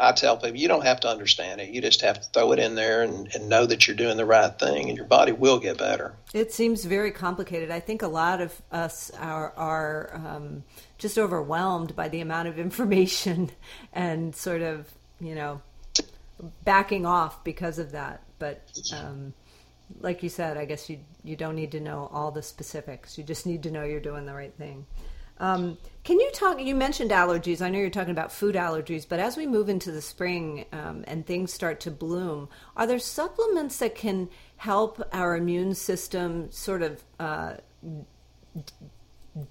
I 0.01 0.13
tell 0.13 0.35
people 0.35 0.57
you 0.57 0.67
don't 0.67 0.83
have 0.83 0.99
to 1.01 1.07
understand 1.07 1.61
it. 1.61 1.69
You 1.69 1.79
just 1.79 2.01
have 2.01 2.19
to 2.19 2.27
throw 2.29 2.51
it 2.53 2.59
in 2.59 2.73
there 2.73 3.03
and, 3.03 3.33
and, 3.35 3.47
know 3.47 3.67
that 3.67 3.87
you're 3.87 3.95
doing 3.95 4.17
the 4.17 4.25
right 4.25 4.57
thing, 4.57 4.87
and 4.87 4.97
your 4.97 5.05
body 5.05 5.31
will 5.31 5.59
get 5.59 5.77
better. 5.77 6.15
It 6.33 6.51
seems 6.51 6.85
very 6.85 7.11
complicated. 7.11 7.69
I 7.69 7.79
think 7.79 8.01
a 8.01 8.07
lot 8.07 8.41
of 8.41 8.59
us 8.71 9.11
are 9.11 9.53
are 9.55 10.11
um, 10.15 10.63
just 10.97 11.19
overwhelmed 11.19 11.95
by 11.95 12.09
the 12.09 12.21
amount 12.21 12.47
of 12.47 12.57
information 12.67 13.51
and 13.93 14.35
sort 14.35 14.61
of 14.61 14.89
you 15.19 15.35
know 15.35 15.61
backing 16.63 17.05
off 17.05 17.43
because 17.43 17.77
of 17.77 17.91
that. 17.91 18.23
But 18.39 18.63
um, 18.97 19.33
like 19.99 20.23
you 20.23 20.29
said, 20.29 20.57
I 20.57 20.65
guess 20.65 20.89
you 20.89 20.99
you 21.23 21.35
don't 21.35 21.55
need 21.55 21.71
to 21.73 21.79
know 21.79 22.09
all 22.11 22.31
the 22.31 22.41
specifics. 22.41 23.17
You 23.17 23.23
just 23.23 23.45
need 23.45 23.63
to 23.63 23.71
know 23.71 23.83
you're 23.83 23.99
doing 23.99 24.25
the 24.25 24.33
right 24.33 24.53
thing. 24.55 24.87
Um, 25.41 25.79
can 26.03 26.19
you 26.19 26.29
talk? 26.33 26.61
You 26.61 26.75
mentioned 26.75 27.09
allergies. 27.09 27.61
I 27.61 27.69
know 27.69 27.79
you're 27.79 27.89
talking 27.89 28.11
about 28.11 28.31
food 28.31 28.55
allergies, 28.55 29.07
but 29.09 29.19
as 29.19 29.35
we 29.35 29.47
move 29.47 29.69
into 29.69 29.91
the 29.91 30.01
spring 30.01 30.65
um, 30.71 31.03
and 31.07 31.25
things 31.25 31.51
start 31.51 31.79
to 31.81 31.91
bloom, 31.91 32.47
are 32.77 32.85
there 32.85 32.99
supplements 32.99 33.77
that 33.77 33.95
can 33.95 34.29
help 34.57 35.01
our 35.11 35.35
immune 35.35 35.73
system 35.73 36.51
sort 36.51 36.83
of 36.83 37.03
uh, 37.19 37.53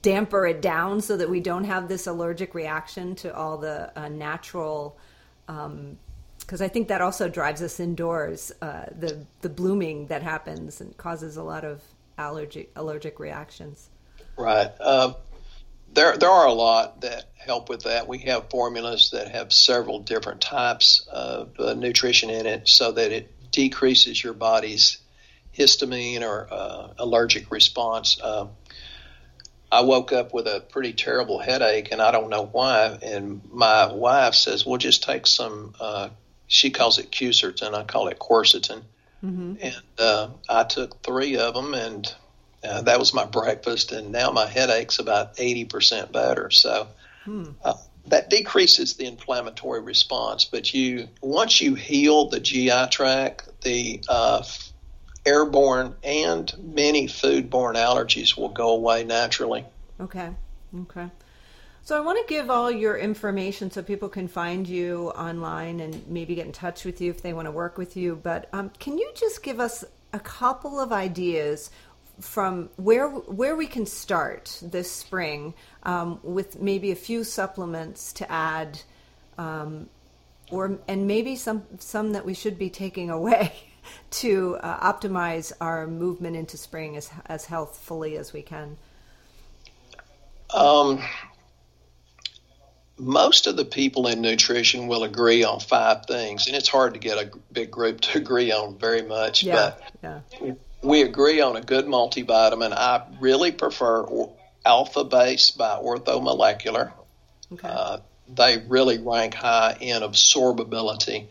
damper 0.00 0.46
it 0.46 0.62
down 0.62 1.00
so 1.00 1.16
that 1.16 1.28
we 1.28 1.40
don't 1.40 1.64
have 1.64 1.88
this 1.88 2.06
allergic 2.06 2.54
reaction 2.54 3.16
to 3.16 3.34
all 3.34 3.58
the 3.58 3.92
uh, 3.98 4.08
natural? 4.08 4.96
because 5.46 6.60
um, 6.60 6.64
I 6.64 6.68
think 6.68 6.86
that 6.88 7.00
also 7.00 7.28
drives 7.28 7.62
us 7.62 7.80
indoors. 7.80 8.52
Uh, 8.62 8.86
the 8.96 9.26
the 9.40 9.48
blooming 9.48 10.06
that 10.06 10.22
happens 10.22 10.80
and 10.80 10.96
causes 10.96 11.36
a 11.36 11.42
lot 11.42 11.64
of 11.64 11.82
allergic 12.16 12.70
allergic 12.76 13.18
reactions. 13.18 13.90
Right. 14.36 14.70
Uh, 14.78 15.14
there 15.92 16.16
there 16.16 16.30
are 16.30 16.46
a 16.46 16.52
lot 16.52 17.00
that 17.02 17.30
help 17.36 17.68
with 17.68 17.84
that. 17.84 18.06
We 18.06 18.18
have 18.18 18.50
formulas 18.50 19.10
that 19.12 19.28
have 19.28 19.52
several 19.52 20.00
different 20.00 20.40
types 20.40 21.06
of 21.10 21.58
uh, 21.58 21.74
nutrition 21.74 22.30
in 22.30 22.46
it, 22.46 22.68
so 22.68 22.92
that 22.92 23.12
it 23.12 23.50
decreases 23.50 24.22
your 24.22 24.34
body's 24.34 24.98
histamine 25.56 26.22
or 26.22 26.48
uh, 26.50 26.94
allergic 26.98 27.50
response. 27.50 28.20
Uh, 28.22 28.46
I 29.72 29.82
woke 29.82 30.12
up 30.12 30.34
with 30.34 30.46
a 30.46 30.60
pretty 30.60 30.92
terrible 30.92 31.38
headache, 31.38 31.92
and 31.92 32.02
I 32.02 32.10
don't 32.10 32.30
know 32.30 32.44
why. 32.44 32.98
And 33.02 33.42
my 33.52 33.92
wife 33.92 34.34
says, 34.34 34.66
"Well, 34.66 34.78
just 34.78 35.02
take 35.02 35.26
some." 35.26 35.74
Uh, 35.80 36.10
she 36.46 36.70
calls 36.70 36.98
it 36.98 37.12
quercetin. 37.12 37.74
I 37.74 37.84
call 37.84 38.08
it 38.08 38.18
quercetin. 38.18 38.82
Mm-hmm. 39.24 39.54
And 39.60 39.82
uh, 39.98 40.28
I 40.48 40.64
took 40.64 41.02
three 41.02 41.36
of 41.36 41.54
them, 41.54 41.74
and 41.74 42.12
uh, 42.62 42.82
that 42.82 42.98
was 42.98 43.14
my 43.14 43.24
breakfast, 43.24 43.92
and 43.92 44.12
now 44.12 44.30
my 44.30 44.46
headache's 44.46 44.98
about 44.98 45.36
80% 45.36 46.12
better. 46.12 46.50
So 46.50 46.88
hmm. 47.24 47.44
uh, 47.64 47.74
that 48.06 48.28
decreases 48.28 48.94
the 48.94 49.06
inflammatory 49.06 49.80
response. 49.80 50.44
But 50.44 50.74
you 50.74 51.08
once 51.20 51.60
you 51.60 51.74
heal 51.74 52.28
the 52.28 52.40
GI 52.40 52.88
tract, 52.90 53.48
the 53.62 54.02
uh, 54.08 54.42
airborne 55.24 55.94
and 56.02 56.52
many 56.62 57.06
foodborne 57.06 57.76
allergies 57.76 58.36
will 58.36 58.48
go 58.48 58.70
away 58.70 59.04
naturally. 59.04 59.64
Okay. 60.00 60.30
Okay. 60.82 61.08
So 61.82 61.96
I 61.96 62.00
want 62.00 62.24
to 62.24 62.32
give 62.32 62.50
all 62.50 62.70
your 62.70 62.96
information 62.96 63.70
so 63.70 63.82
people 63.82 64.08
can 64.08 64.28
find 64.28 64.68
you 64.68 65.10
online 65.10 65.80
and 65.80 66.06
maybe 66.06 66.34
get 66.34 66.46
in 66.46 66.52
touch 66.52 66.84
with 66.84 67.00
you 67.00 67.10
if 67.10 67.22
they 67.22 67.32
want 67.32 67.46
to 67.46 67.50
work 67.50 67.78
with 67.78 67.96
you. 67.96 68.16
But 68.22 68.48
um, 68.52 68.70
can 68.78 68.98
you 68.98 69.10
just 69.14 69.42
give 69.42 69.58
us 69.60 69.84
a 70.12 70.20
couple 70.20 70.78
of 70.78 70.92
ideas 70.92 71.70
from 72.20 72.68
where 72.76 73.08
where 73.08 73.56
we 73.56 73.66
can 73.66 73.86
start 73.86 74.58
this 74.62 74.90
spring 74.90 75.54
um, 75.82 76.20
with 76.22 76.60
maybe 76.60 76.90
a 76.90 76.96
few 76.96 77.24
supplements 77.24 78.12
to 78.14 78.30
add, 78.30 78.80
um, 79.38 79.88
or 80.50 80.78
and 80.86 81.06
maybe 81.06 81.36
some 81.36 81.64
some 81.78 82.12
that 82.12 82.24
we 82.24 82.34
should 82.34 82.58
be 82.58 82.70
taking 82.70 83.10
away 83.10 83.52
to 84.10 84.56
uh, 84.60 84.92
optimize 84.92 85.52
our 85.60 85.86
movement 85.86 86.36
into 86.36 86.56
spring 86.56 86.96
as 86.96 87.10
as 87.26 87.46
healthfully 87.46 88.16
as 88.16 88.32
we 88.32 88.42
can. 88.42 88.76
Um, 90.52 91.02
most 92.98 93.46
of 93.46 93.56
the 93.56 93.64
people 93.64 94.06
in 94.08 94.20
nutrition 94.20 94.86
will 94.86 95.04
agree 95.04 95.42
on 95.42 95.60
five 95.60 96.04
things, 96.06 96.46
and 96.46 96.56
it's 96.56 96.68
hard 96.68 96.94
to 96.94 97.00
get 97.00 97.18
a 97.18 97.30
big 97.52 97.70
group 97.70 98.00
to 98.02 98.18
agree 98.22 98.52
on 98.52 98.78
very 98.78 99.02
much. 99.02 99.42
Yeah, 99.42 99.72
but 100.02 100.22
yeah. 100.42 100.52
We 100.82 101.02
agree 101.02 101.40
on 101.40 101.56
a 101.56 101.60
good 101.60 101.86
multivitamin. 101.86 102.72
I 102.72 103.02
really 103.20 103.52
prefer 103.52 104.06
Alpha 104.64 105.04
Base 105.04 105.50
by 105.50 105.76
Orthomolecular. 105.76 106.92
Okay. 107.52 107.68
Uh, 107.68 107.98
they 108.28 108.58
really 108.68 108.98
rank 108.98 109.34
high 109.34 109.76
in 109.80 110.02
absorbability. 110.02 111.26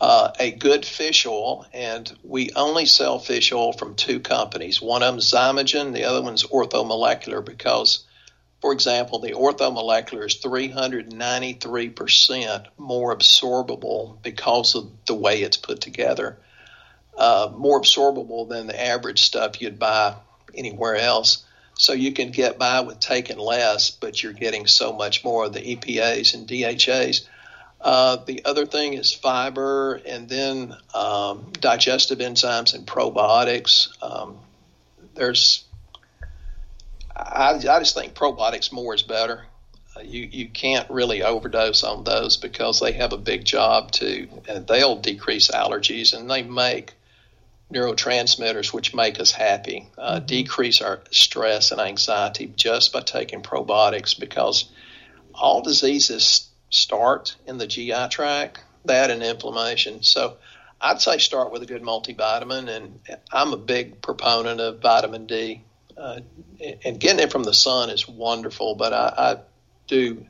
Uh, 0.00 0.32
a 0.38 0.52
good 0.52 0.86
fish 0.86 1.26
oil, 1.26 1.66
and 1.74 2.10
we 2.22 2.50
only 2.56 2.86
sell 2.86 3.18
fish 3.18 3.52
oil 3.52 3.74
from 3.74 3.94
two 3.94 4.18
companies. 4.18 4.80
One 4.80 5.02
of 5.02 5.12
them 5.12 5.20
Xymogen, 5.20 5.92
the 5.92 6.04
other 6.04 6.22
one's 6.22 6.44
Orthomolecular 6.44 7.44
because 7.44 8.04
for 8.60 8.72
example, 8.72 9.18
the 9.20 9.32
orthomolecular 9.32 10.26
is 10.26 10.36
393% 10.36 12.66
more 12.76 13.16
absorbable 13.16 14.20
because 14.22 14.74
of 14.74 14.90
the 15.06 15.14
way 15.14 15.40
it's 15.42 15.56
put 15.56 15.80
together. 15.80 16.36
Uh, 17.20 17.52
more 17.54 17.78
absorbable 17.78 18.48
than 18.48 18.66
the 18.66 18.82
average 18.82 19.22
stuff 19.22 19.60
you'd 19.60 19.78
buy 19.78 20.14
anywhere 20.54 20.96
else. 20.96 21.44
So 21.74 21.92
you 21.92 22.12
can 22.12 22.30
get 22.30 22.58
by 22.58 22.80
with 22.80 22.98
taking 22.98 23.36
less, 23.36 23.90
but 23.90 24.22
you're 24.22 24.32
getting 24.32 24.66
so 24.66 24.94
much 24.94 25.22
more 25.22 25.44
of 25.44 25.52
the 25.52 25.60
EPAs 25.60 26.32
and 26.32 26.48
DHAs. 26.48 27.28
Uh, 27.78 28.16
the 28.24 28.46
other 28.46 28.64
thing 28.64 28.94
is 28.94 29.12
fiber 29.12 30.00
and 30.06 30.30
then 30.30 30.74
um, 30.94 31.52
digestive 31.60 32.20
enzymes 32.20 32.72
and 32.72 32.86
probiotics. 32.86 33.88
Um, 34.02 34.38
there's 35.14 35.64
I, 37.14 37.50
I 37.56 37.78
just 37.80 37.94
think 37.94 38.14
probiotics 38.14 38.72
more 38.72 38.94
is 38.94 39.02
better. 39.02 39.44
Uh, 39.94 40.00
you 40.00 40.26
you 40.32 40.48
can't 40.48 40.88
really 40.88 41.22
overdose 41.22 41.84
on 41.84 42.04
those 42.04 42.38
because 42.38 42.80
they 42.80 42.92
have 42.92 43.12
a 43.12 43.18
big 43.18 43.44
job 43.44 43.90
to, 43.92 44.26
and 44.48 44.66
they'll 44.66 44.96
decrease 44.96 45.50
allergies 45.50 46.18
and 46.18 46.30
they 46.30 46.42
make 46.42 46.94
neurotransmitters 47.72 48.72
which 48.72 48.94
make 48.94 49.20
us 49.20 49.32
happy, 49.32 49.88
uh, 49.96 50.16
mm-hmm. 50.16 50.26
decrease 50.26 50.80
our 50.80 51.00
stress 51.10 51.70
and 51.70 51.80
anxiety 51.80 52.52
just 52.56 52.92
by 52.92 53.00
taking 53.00 53.42
probiotics 53.42 54.18
because 54.18 54.70
all 55.34 55.62
diseases 55.62 56.48
start 56.70 57.36
in 57.46 57.58
the 57.58 57.66
GI 57.66 58.08
tract, 58.10 58.60
that 58.84 59.10
and 59.10 59.22
inflammation. 59.22 60.02
So 60.02 60.36
I'd 60.80 61.00
say 61.00 61.18
start 61.18 61.52
with 61.52 61.62
a 61.62 61.66
good 61.66 61.82
multivitamin, 61.82 62.68
and 62.68 63.00
I'm 63.32 63.52
a 63.52 63.56
big 63.56 64.02
proponent 64.02 64.60
of 64.60 64.80
vitamin 64.80 65.26
D 65.26 65.62
uh, 66.00 66.20
and 66.84 66.98
getting 66.98 67.20
it 67.20 67.30
from 67.30 67.44
the 67.44 67.54
sun 67.54 67.90
is 67.90 68.08
wonderful, 68.08 68.74
but 68.74 68.92
I, 68.92 69.14
I, 69.16 69.36
do 69.86 70.24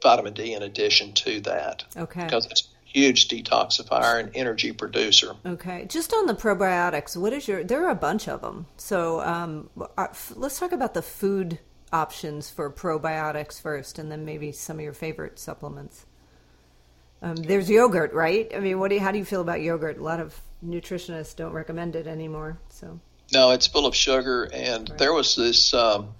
vitamin 0.00 0.32
D 0.32 0.54
in 0.54 0.62
addition 0.62 1.12
to 1.12 1.40
that. 1.40 1.82
Okay. 1.96 2.22
Because 2.24 2.46
it's 2.46 2.68
huge 2.92 3.28
detoxifier 3.28 4.20
and 4.20 4.30
energy 4.34 4.72
producer. 4.72 5.34
Okay. 5.46 5.86
Just 5.86 6.12
on 6.12 6.26
the 6.26 6.34
probiotics, 6.34 7.16
what 7.16 7.32
is 7.32 7.48
your? 7.48 7.64
There 7.64 7.84
are 7.86 7.90
a 7.90 7.94
bunch 7.94 8.28
of 8.28 8.40
them. 8.42 8.66
So 8.76 9.20
um, 9.20 9.70
uh, 9.96 10.08
let's 10.34 10.58
talk 10.58 10.72
about 10.72 10.94
the 10.94 11.02
food 11.02 11.58
options 11.92 12.50
for 12.50 12.70
probiotics 12.70 13.60
first, 13.60 13.98
and 13.98 14.10
then 14.10 14.24
maybe 14.24 14.52
some 14.52 14.78
of 14.78 14.82
your 14.82 14.94
favorite 14.94 15.38
supplements. 15.38 16.06
Um, 17.20 17.36
there's 17.36 17.70
yogurt, 17.70 18.12
right? 18.12 18.50
I 18.54 18.58
mean, 18.58 18.80
what 18.80 18.88
do 18.88 18.96
you, 18.96 19.00
how 19.00 19.12
do 19.12 19.18
you 19.18 19.24
feel 19.24 19.40
about 19.40 19.60
yogurt? 19.60 19.98
A 19.98 20.02
lot 20.02 20.18
of 20.18 20.40
nutritionists 20.64 21.36
don't 21.36 21.52
recommend 21.52 21.94
it 21.94 22.06
anymore. 22.06 22.58
So 22.68 22.98
no, 23.32 23.52
it's 23.52 23.66
full 23.66 23.86
of 23.86 23.94
sugar. 23.94 24.48
And 24.52 24.90
right. 24.90 24.98
there 24.98 25.12
was 25.12 25.36
this 25.36 25.72
um, 25.72 26.14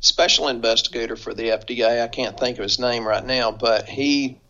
special 0.00 0.48
investigator 0.48 1.16
for 1.16 1.34
the 1.34 1.48
FDA. 1.48 2.02
I 2.02 2.08
can't 2.08 2.38
think 2.38 2.58
of 2.58 2.62
his 2.62 2.78
name 2.78 3.06
right 3.06 3.24
now, 3.24 3.50
but 3.50 3.88
he 3.88 4.40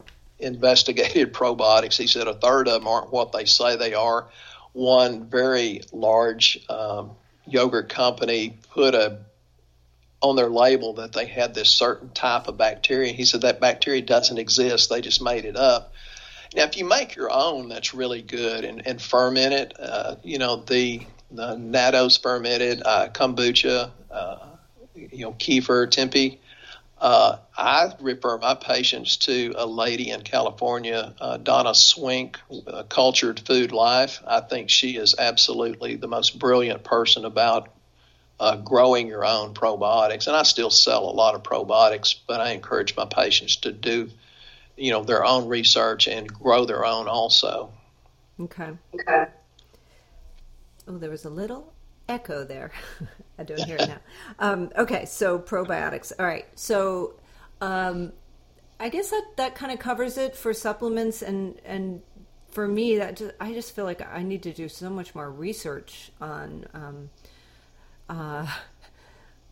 investigated 0.42 1.32
probiotics. 1.34 1.96
He 1.96 2.06
said 2.06 2.28
a 2.28 2.34
third 2.34 2.68
of 2.68 2.80
them 2.80 2.88
aren't 2.88 3.12
what 3.12 3.32
they 3.32 3.44
say 3.44 3.76
they 3.76 3.94
are. 3.94 4.28
One 4.72 5.26
very 5.26 5.82
large 5.92 6.64
um, 6.68 7.12
yogurt 7.46 7.88
company 7.88 8.58
put 8.70 8.94
a 8.94 9.18
on 10.20 10.36
their 10.36 10.48
label 10.48 10.94
that 10.94 11.12
they 11.12 11.26
had 11.26 11.52
this 11.52 11.68
certain 11.68 12.08
type 12.10 12.46
of 12.46 12.56
bacteria. 12.56 13.12
He 13.12 13.24
said 13.24 13.40
that 13.40 13.60
bacteria 13.60 14.02
doesn't 14.02 14.38
exist; 14.38 14.88
they 14.88 15.00
just 15.00 15.20
made 15.20 15.44
it 15.44 15.56
up. 15.56 15.92
Now, 16.54 16.64
if 16.64 16.76
you 16.76 16.84
make 16.84 17.16
your 17.16 17.30
own, 17.32 17.68
that's 17.68 17.94
really 17.94 18.22
good 18.22 18.64
and, 18.64 18.86
and 18.86 19.00
ferment 19.00 19.52
it. 19.52 19.74
Uh, 19.78 20.16
you 20.22 20.38
know 20.38 20.56
the 20.56 21.02
the 21.30 21.56
natto's 21.56 22.18
fermented, 22.18 22.82
uh, 22.84 23.08
kombucha, 23.08 23.90
uh, 24.10 24.36
you 24.94 25.24
know, 25.24 25.32
kefir, 25.32 25.86
tempeh. 25.88 26.38
Uh, 27.02 27.38
I 27.58 27.92
refer 28.00 28.38
my 28.38 28.54
patients 28.54 29.16
to 29.16 29.54
a 29.56 29.66
lady 29.66 30.10
in 30.10 30.22
California, 30.22 31.12
uh, 31.20 31.36
Donna 31.36 31.70
Schwenk, 31.70 32.36
uh, 32.68 32.84
Cultured 32.84 33.40
Food 33.40 33.72
Life. 33.72 34.22
I 34.24 34.40
think 34.40 34.70
she 34.70 34.96
is 34.96 35.16
absolutely 35.18 35.96
the 35.96 36.06
most 36.06 36.38
brilliant 36.38 36.84
person 36.84 37.24
about 37.24 37.70
uh, 38.38 38.54
growing 38.54 39.08
your 39.08 39.26
own 39.26 39.52
probiotics. 39.52 40.28
And 40.28 40.36
I 40.36 40.44
still 40.44 40.70
sell 40.70 41.10
a 41.10 41.10
lot 41.10 41.34
of 41.34 41.42
probiotics, 41.42 42.14
but 42.28 42.40
I 42.40 42.50
encourage 42.52 42.96
my 42.96 43.06
patients 43.06 43.56
to 43.56 43.72
do, 43.72 44.08
you 44.76 44.92
know, 44.92 45.02
their 45.02 45.24
own 45.24 45.48
research 45.48 46.06
and 46.06 46.32
grow 46.32 46.66
their 46.66 46.86
own 46.86 47.08
also. 47.08 47.72
Okay. 48.38 48.70
Okay. 48.94 49.26
Oh, 50.86 50.98
there 50.98 51.10
was 51.10 51.24
a 51.24 51.30
little 51.30 51.72
echo 52.08 52.44
there. 52.44 52.72
I 53.38 53.44
don't 53.44 53.60
hear 53.60 53.76
it 53.76 53.88
now. 53.88 53.98
Um, 54.38 54.70
okay, 54.76 55.04
so 55.04 55.38
probiotics. 55.38 56.12
All 56.18 56.26
right, 56.26 56.46
so 56.54 57.14
um, 57.60 58.12
I 58.78 58.88
guess 58.88 59.10
that 59.10 59.24
that 59.36 59.54
kind 59.54 59.72
of 59.72 59.78
covers 59.78 60.18
it 60.18 60.36
for 60.36 60.52
supplements, 60.52 61.22
and 61.22 61.60
and 61.64 62.02
for 62.50 62.68
me, 62.68 62.98
that 62.98 63.16
just, 63.16 63.34
I 63.40 63.52
just 63.52 63.74
feel 63.74 63.84
like 63.84 64.06
I 64.06 64.22
need 64.22 64.42
to 64.44 64.52
do 64.52 64.68
so 64.68 64.90
much 64.90 65.14
more 65.14 65.30
research 65.30 66.12
on. 66.20 66.66
Um, 66.74 67.10
uh, 68.08 68.46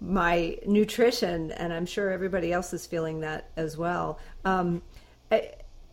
my 0.01 0.57
nutrition, 0.67 1.53
and 1.53 1.73
I'm 1.73 1.85
sure 1.87 2.11
everybody 2.11 2.53
else 2.53 2.73
is 2.73 2.87
feeling 2.87 3.21
that 3.21 3.51
as 3.57 3.77
well. 3.77 4.19
Um, 4.45 4.83
I, 5.31 5.53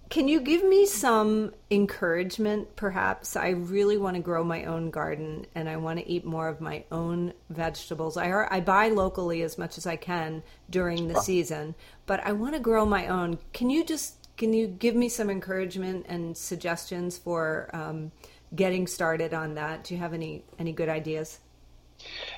can 0.09 0.27
you 0.27 0.39
give 0.39 0.63
me 0.63 0.85
some 0.85 1.53
encouragement, 1.69 2.75
perhaps? 2.75 3.35
I 3.35 3.49
really 3.49 3.97
want 3.97 4.15
to 4.15 4.21
grow 4.21 4.43
my 4.43 4.65
own 4.65 4.89
garden 4.89 5.45
and 5.53 5.67
I 5.67 5.77
want 5.77 5.99
to 5.99 6.09
eat 6.09 6.23
more 6.23 6.47
of 6.47 6.61
my 6.61 6.83
own 6.91 7.33
vegetables. 7.49 8.15
I, 8.15 8.47
I 8.49 8.61
buy 8.61 8.89
locally 8.89 9.41
as 9.41 9.57
much 9.57 9.77
as 9.77 9.85
I 9.85 9.95
can 9.97 10.43
during 10.69 11.07
the 11.07 11.21
season, 11.21 11.75
but 12.05 12.25
I 12.25 12.31
want 12.31 12.53
to 12.53 12.59
grow 12.59 12.85
my 12.85 13.07
own. 13.07 13.39
Can 13.53 13.69
you 13.69 13.83
just 13.83 14.15
can 14.37 14.53
you 14.53 14.67
give 14.67 14.95
me 14.95 15.09
some 15.09 15.29
encouragement 15.29 16.05
and 16.07 16.37
suggestions 16.37 17.17
for 17.17 17.69
um, 17.73 18.11
getting 18.55 18.87
started 18.87 19.33
on 19.33 19.55
that? 19.55 19.83
Do 19.83 19.93
you 19.93 19.99
have 19.99 20.13
any 20.13 20.43
any 20.57 20.71
good 20.71 20.89
ideas? 20.89 21.39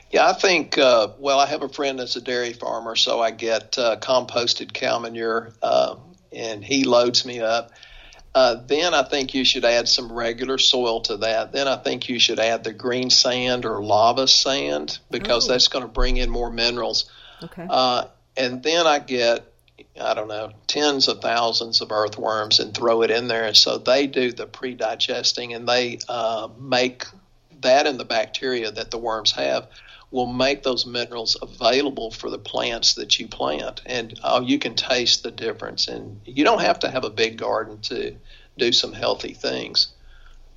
Yeah, 0.10 0.30
I 0.30 0.34
think. 0.34 0.78
Uh, 0.78 1.10
well, 1.20 1.40
I 1.40 1.46
have 1.46 1.62
a 1.62 1.70
friend 1.70 2.00
that's 2.00 2.16
a 2.16 2.22
dairy 2.22 2.54
farmer, 2.54 2.96
so 2.96 3.22
I 3.22 3.32
get 3.32 3.78
uh, 3.78 3.98
composted 3.98 4.74
cow 4.74 4.98
manure. 5.00 5.52
Uh, 5.62 5.98
and 6.32 6.64
he 6.64 6.84
loads 6.84 7.26
me 7.26 7.40
up. 7.40 7.72
Uh, 8.34 8.56
then 8.68 8.94
I 8.94 9.04
think 9.04 9.34
you 9.34 9.44
should 9.44 9.66
add 9.66 9.90
some 9.90 10.12
regular 10.12 10.60
soil 10.60 11.02
to 11.02 11.18
that. 11.18 11.52
Then 11.52 11.68
I 11.68 11.78
think 11.78 12.10
you 12.10 12.20
should 12.20 12.40
add 12.40 12.64
the 12.64 12.74
green 12.74 13.10
sand 13.10 13.66
or 13.66 13.84
lava 13.84 14.28
sand 14.28 15.00
because 15.10 15.50
oh. 15.50 15.52
that's 15.52 15.68
going 15.68 15.84
to 15.84 15.92
bring 15.92 16.18
in 16.18 16.30
more 16.30 16.52
minerals. 16.52 17.10
Okay. 17.44 17.66
Uh, 17.68 18.06
and 18.38 18.62
then 18.62 18.86
I 18.86 19.00
get, 19.00 19.52
I 20.00 20.14
don't 20.14 20.28
know, 20.28 20.52
tens 20.68 21.08
of 21.08 21.22
thousands 21.22 21.82
of 21.82 21.92
earthworms 21.92 22.60
and 22.60 22.74
throw 22.74 23.02
it 23.02 23.10
in 23.10 23.28
there. 23.28 23.46
And 23.46 23.58
so 23.58 23.80
they 23.80 24.06
do 24.06 24.32
the 24.32 24.46
pre 24.46 24.76
digesting 24.76 25.54
and 25.54 25.68
they 25.68 25.98
uh, 26.08 26.50
make 26.60 27.06
that 27.62 27.88
and 27.88 28.00
the 28.00 28.06
bacteria 28.06 28.72
that 28.72 28.92
the 28.92 28.98
worms 28.98 29.32
have 29.32 29.68
will 30.12 30.26
make 30.26 30.64
those 30.64 30.86
minerals 30.86 31.38
available 31.42 32.12
for 32.12 32.30
the 32.30 32.40
plants 32.40 32.96
that 32.96 33.20
you 33.20 33.28
plant. 33.28 33.82
And 33.86 34.20
oh, 34.24 34.42
you 34.42 34.58
can 34.58 34.76
taste 34.76 35.24
the 35.24 35.32
difference. 35.32 35.88
And 35.88 36.22
you 36.26 36.44
don't 36.44 36.62
have 36.62 36.80
to 36.80 36.90
have 36.90 37.04
a 37.04 37.10
big 37.10 37.38
garden 37.38 37.80
to 37.84 38.16
do 38.58 38.72
some 38.72 38.94
healthy 38.94 39.34
things. 39.34 39.90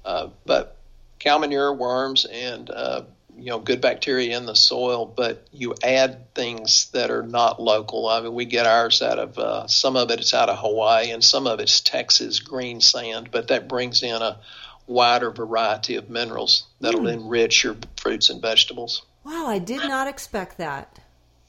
Uh, 0.05 0.29
but 0.47 0.77
cow 1.19 1.39
manure, 1.39 1.73
worms, 1.73 2.25
and 2.25 2.69
uh, 2.71 3.03
you 3.37 3.47
know 3.47 3.59
good 3.59 3.81
bacteria 3.81 4.37
in 4.37 4.47
the 4.47 4.57
soil, 4.57 5.07
but 5.07 5.47
you 5.53 5.75
add 5.83 6.35
things 6.35 6.91
that 6.93 7.11
are 7.11 7.23
not 7.23 7.63
local. 7.63 8.09
I 8.09 8.21
mean, 8.21 8.35
we 8.35 8.45
get 8.45 8.67
ours 8.67 9.03
out 9.03 9.19
of 9.19 9.39
uh, 9.39 9.67
some 9.69 9.97
of 9.97 10.11
it 10.11 10.21
it's 10.21 10.35
out 10.35 10.49
of 10.49 10.59
Hawaii, 10.59 11.11
and 11.11 11.23
some 11.23 11.47
of 11.47 11.61
it's 11.61 11.81
Texas 11.81 12.41
green 12.41 12.81
sand, 12.81 13.29
but 13.31 13.49
that 13.49 13.69
brings 13.69 14.03
in 14.03 14.21
a 14.21 14.39
wider 14.87 15.31
variety 15.31 15.97
of 15.97 16.11
minerals 16.11 16.65
that'll 16.81 17.03
mm. 17.03 17.13
enrich 17.13 17.63
your 17.63 17.77
fruits 17.97 18.31
and 18.31 18.43
vegetables. 18.43 19.03
Wow, 19.25 19.47
I 19.47 19.59
did 19.59 19.89
not 19.89 20.09
expect 20.09 20.59
that. 20.59 20.99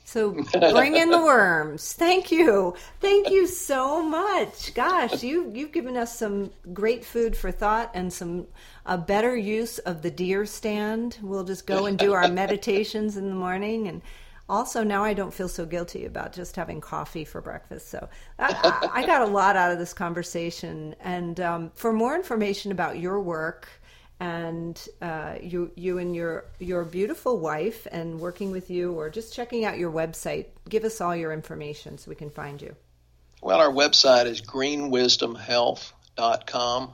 So 0.06 0.32
bring 0.72 0.96
in 0.96 1.10
the 1.10 1.22
worms. 1.24 1.94
Thank 1.94 2.32
you. 2.32 2.76
Thank 3.00 3.30
you 3.30 3.48
so 3.48 4.04
much. 4.04 4.74
Gosh, 4.74 5.24
you 5.24 5.50
you've 5.54 5.72
given 5.72 5.96
us 5.96 6.18
some 6.18 6.52
great 6.74 7.06
food 7.06 7.36
for 7.38 7.52
thought 7.52 7.90
and 7.94 8.12
some 8.12 8.48
a 8.86 8.98
better 8.98 9.36
use 9.36 9.80
of 9.80 10.02
the 10.02 10.12
deer 10.12 10.46
stand. 10.46 11.18
We'll 11.22 11.46
just 11.46 11.66
go 11.66 11.86
and 11.86 11.98
do 11.98 12.14
our 12.14 12.28
meditations 12.44 13.18
in 13.18 13.30
the 13.30 13.36
morning 13.36 13.88
and 13.88 14.02
also 14.50 14.84
now 14.84 15.04
I 15.04 15.14
don't 15.14 15.34
feel 15.34 15.48
so 15.48 15.66
guilty 15.66 16.06
about 16.06 16.34
just 16.34 16.56
having 16.56 16.82
coffee 16.82 17.24
for 17.24 17.42
breakfast. 17.42 17.90
So 17.90 18.10
I, 18.38 18.90
I 18.94 19.06
got 19.06 19.22
a 19.22 19.26
lot 19.26 19.56
out 19.56 19.72
of 19.72 19.80
this 19.80 19.94
conversation. 19.94 20.96
And 21.00 21.40
um, 21.40 21.72
for 21.76 21.94
more 21.94 22.14
information 22.16 22.72
about 22.72 23.00
your 23.00 23.22
work, 23.22 23.70
and 24.20 24.88
uh, 25.02 25.36
you 25.42 25.72
you 25.76 25.98
and 25.98 26.16
your 26.16 26.46
your 26.60 26.84
beautiful 26.84 27.40
wife 27.40 27.88
and 27.92 28.20
working 28.20 28.52
with 28.52 28.70
you 28.70 28.94
or 28.94 29.10
just 29.10 29.34
checking 29.34 29.66
out 29.66 29.78
your 29.78 29.92
website 29.92 30.46
give 30.70 30.84
us 30.84 31.02
all 31.02 31.16
your 31.16 31.34
information 31.34 31.98
so 31.98 32.10
we 32.10 32.16
can 32.16 32.30
find 32.30 32.62
you. 32.62 32.76
Well 33.42 33.60
our 33.60 33.72
website 33.72 34.28
is 34.28 34.42
greenwisdomhealth.com 34.42 36.94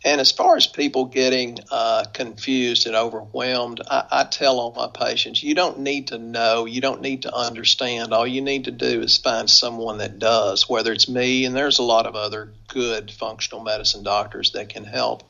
and 0.08 0.22
as 0.22 0.32
far 0.32 0.56
as 0.56 0.66
people 0.66 1.04
getting 1.04 1.60
uh, 1.70 2.06
confused 2.14 2.88
and 2.88 2.96
overwhelmed, 2.96 3.82
I, 3.92 4.06
I, 4.10 4.24
tell 4.24 4.58
all 4.58 4.72
my 4.72 4.88
patients, 4.88 5.44
you 5.44 5.54
don't 5.54 5.80
need 5.80 6.08
to 6.08 6.18
know, 6.18 6.64
you 6.64 6.80
don't 6.80 7.02
need 7.02 7.24
to 7.24 7.36
understand. 7.36 8.14
All 8.14 8.26
you 8.26 8.40
need 8.42 8.64
to 8.66 8.72
do 8.72 9.02
is 9.02 9.18
find 9.18 9.50
someone 9.50 9.98
that 9.98 10.18
does, 10.18 10.70
whether 10.70 10.94
it's 10.94 11.10
me, 11.10 11.44
and 11.44 11.54
there's 11.54 11.80
a 11.80 11.84
lot 11.84 12.06
of 12.06 12.16
other 12.16 12.54
good 12.70 13.12
functional 13.12 13.62
medicine 13.62 14.04
doctors 14.04 14.52
that 14.52 14.70
can 14.70 14.86
help. 14.86 15.24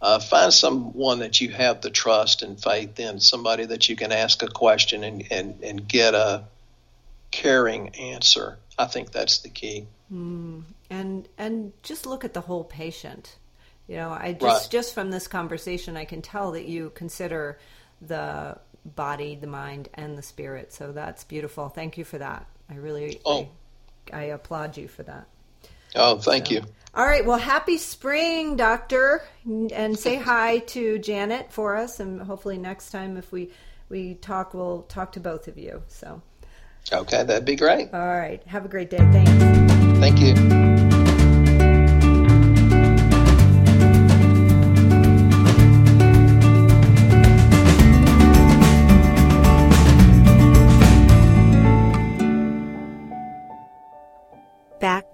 Uh, 0.00 0.20
find 0.20 0.52
someone 0.52 1.18
that 1.18 1.40
you 1.40 1.48
have 1.48 1.80
the 1.80 1.90
trust 1.90 2.42
and 2.42 2.62
faith 2.62 3.00
in, 3.00 3.18
somebody 3.18 3.66
that 3.66 3.88
you 3.88 3.96
can 3.96 4.12
ask 4.12 4.44
a 4.44 4.48
question 4.48 5.02
and, 5.02 5.26
and, 5.32 5.60
and 5.64 5.88
get 5.88 6.14
a 6.14 6.44
caring 7.32 7.88
answer. 7.96 8.58
I 8.78 8.84
think 8.84 9.10
that's 9.10 9.38
the 9.38 9.48
key. 9.48 9.86
Mm. 10.12 10.62
And 10.88 11.26
and 11.36 11.72
just 11.82 12.06
look 12.06 12.24
at 12.24 12.34
the 12.34 12.42
whole 12.42 12.62
patient 12.62 13.38
you 13.88 13.96
know, 13.96 14.10
I 14.10 14.32
just 14.32 14.42
right. 14.42 14.70
just 14.70 14.94
from 14.94 15.10
this 15.10 15.26
conversation, 15.28 15.96
I 15.96 16.04
can 16.04 16.22
tell 16.22 16.52
that 16.52 16.64
you 16.66 16.90
consider 16.94 17.58
the 18.00 18.58
body, 18.84 19.36
the 19.36 19.46
mind, 19.46 19.88
and 19.94 20.16
the 20.16 20.22
spirit. 20.22 20.72
So 20.72 20.92
that's 20.92 21.24
beautiful. 21.24 21.68
Thank 21.68 21.98
you 21.98 22.04
for 22.04 22.18
that. 22.18 22.46
I 22.70 22.76
really, 22.76 23.20
oh. 23.26 23.48
I, 24.12 24.20
I 24.20 24.22
applaud 24.24 24.76
you 24.76 24.88
for 24.88 25.02
that. 25.02 25.26
Oh, 25.94 26.18
thank 26.18 26.46
so. 26.46 26.54
you. 26.54 26.62
All 26.94 27.06
right. 27.06 27.24
Well, 27.24 27.38
happy 27.38 27.76
spring, 27.76 28.56
doctor, 28.56 29.22
and 29.44 29.98
say 29.98 30.14
hi 30.20 30.58
to 30.58 30.98
Janet 30.98 31.52
for 31.52 31.76
us, 31.76 32.00
and 32.00 32.22
hopefully 32.22 32.58
next 32.58 32.90
time 32.90 33.16
if 33.16 33.32
we 33.32 33.50
we 33.90 34.14
talk, 34.14 34.54
we'll 34.54 34.82
talk 34.82 35.12
to 35.12 35.20
both 35.20 35.46
of 35.46 35.58
you. 35.58 35.82
So. 35.88 36.22
Okay, 36.92 37.22
that'd 37.22 37.46
be 37.46 37.56
great. 37.56 37.92
All 37.94 38.06
right. 38.06 38.42
Have 38.46 38.64
a 38.64 38.68
great 38.68 38.90
day. 38.90 38.98
Thanks. 38.98 39.30
Thank 40.00 40.20
you. 40.20 40.53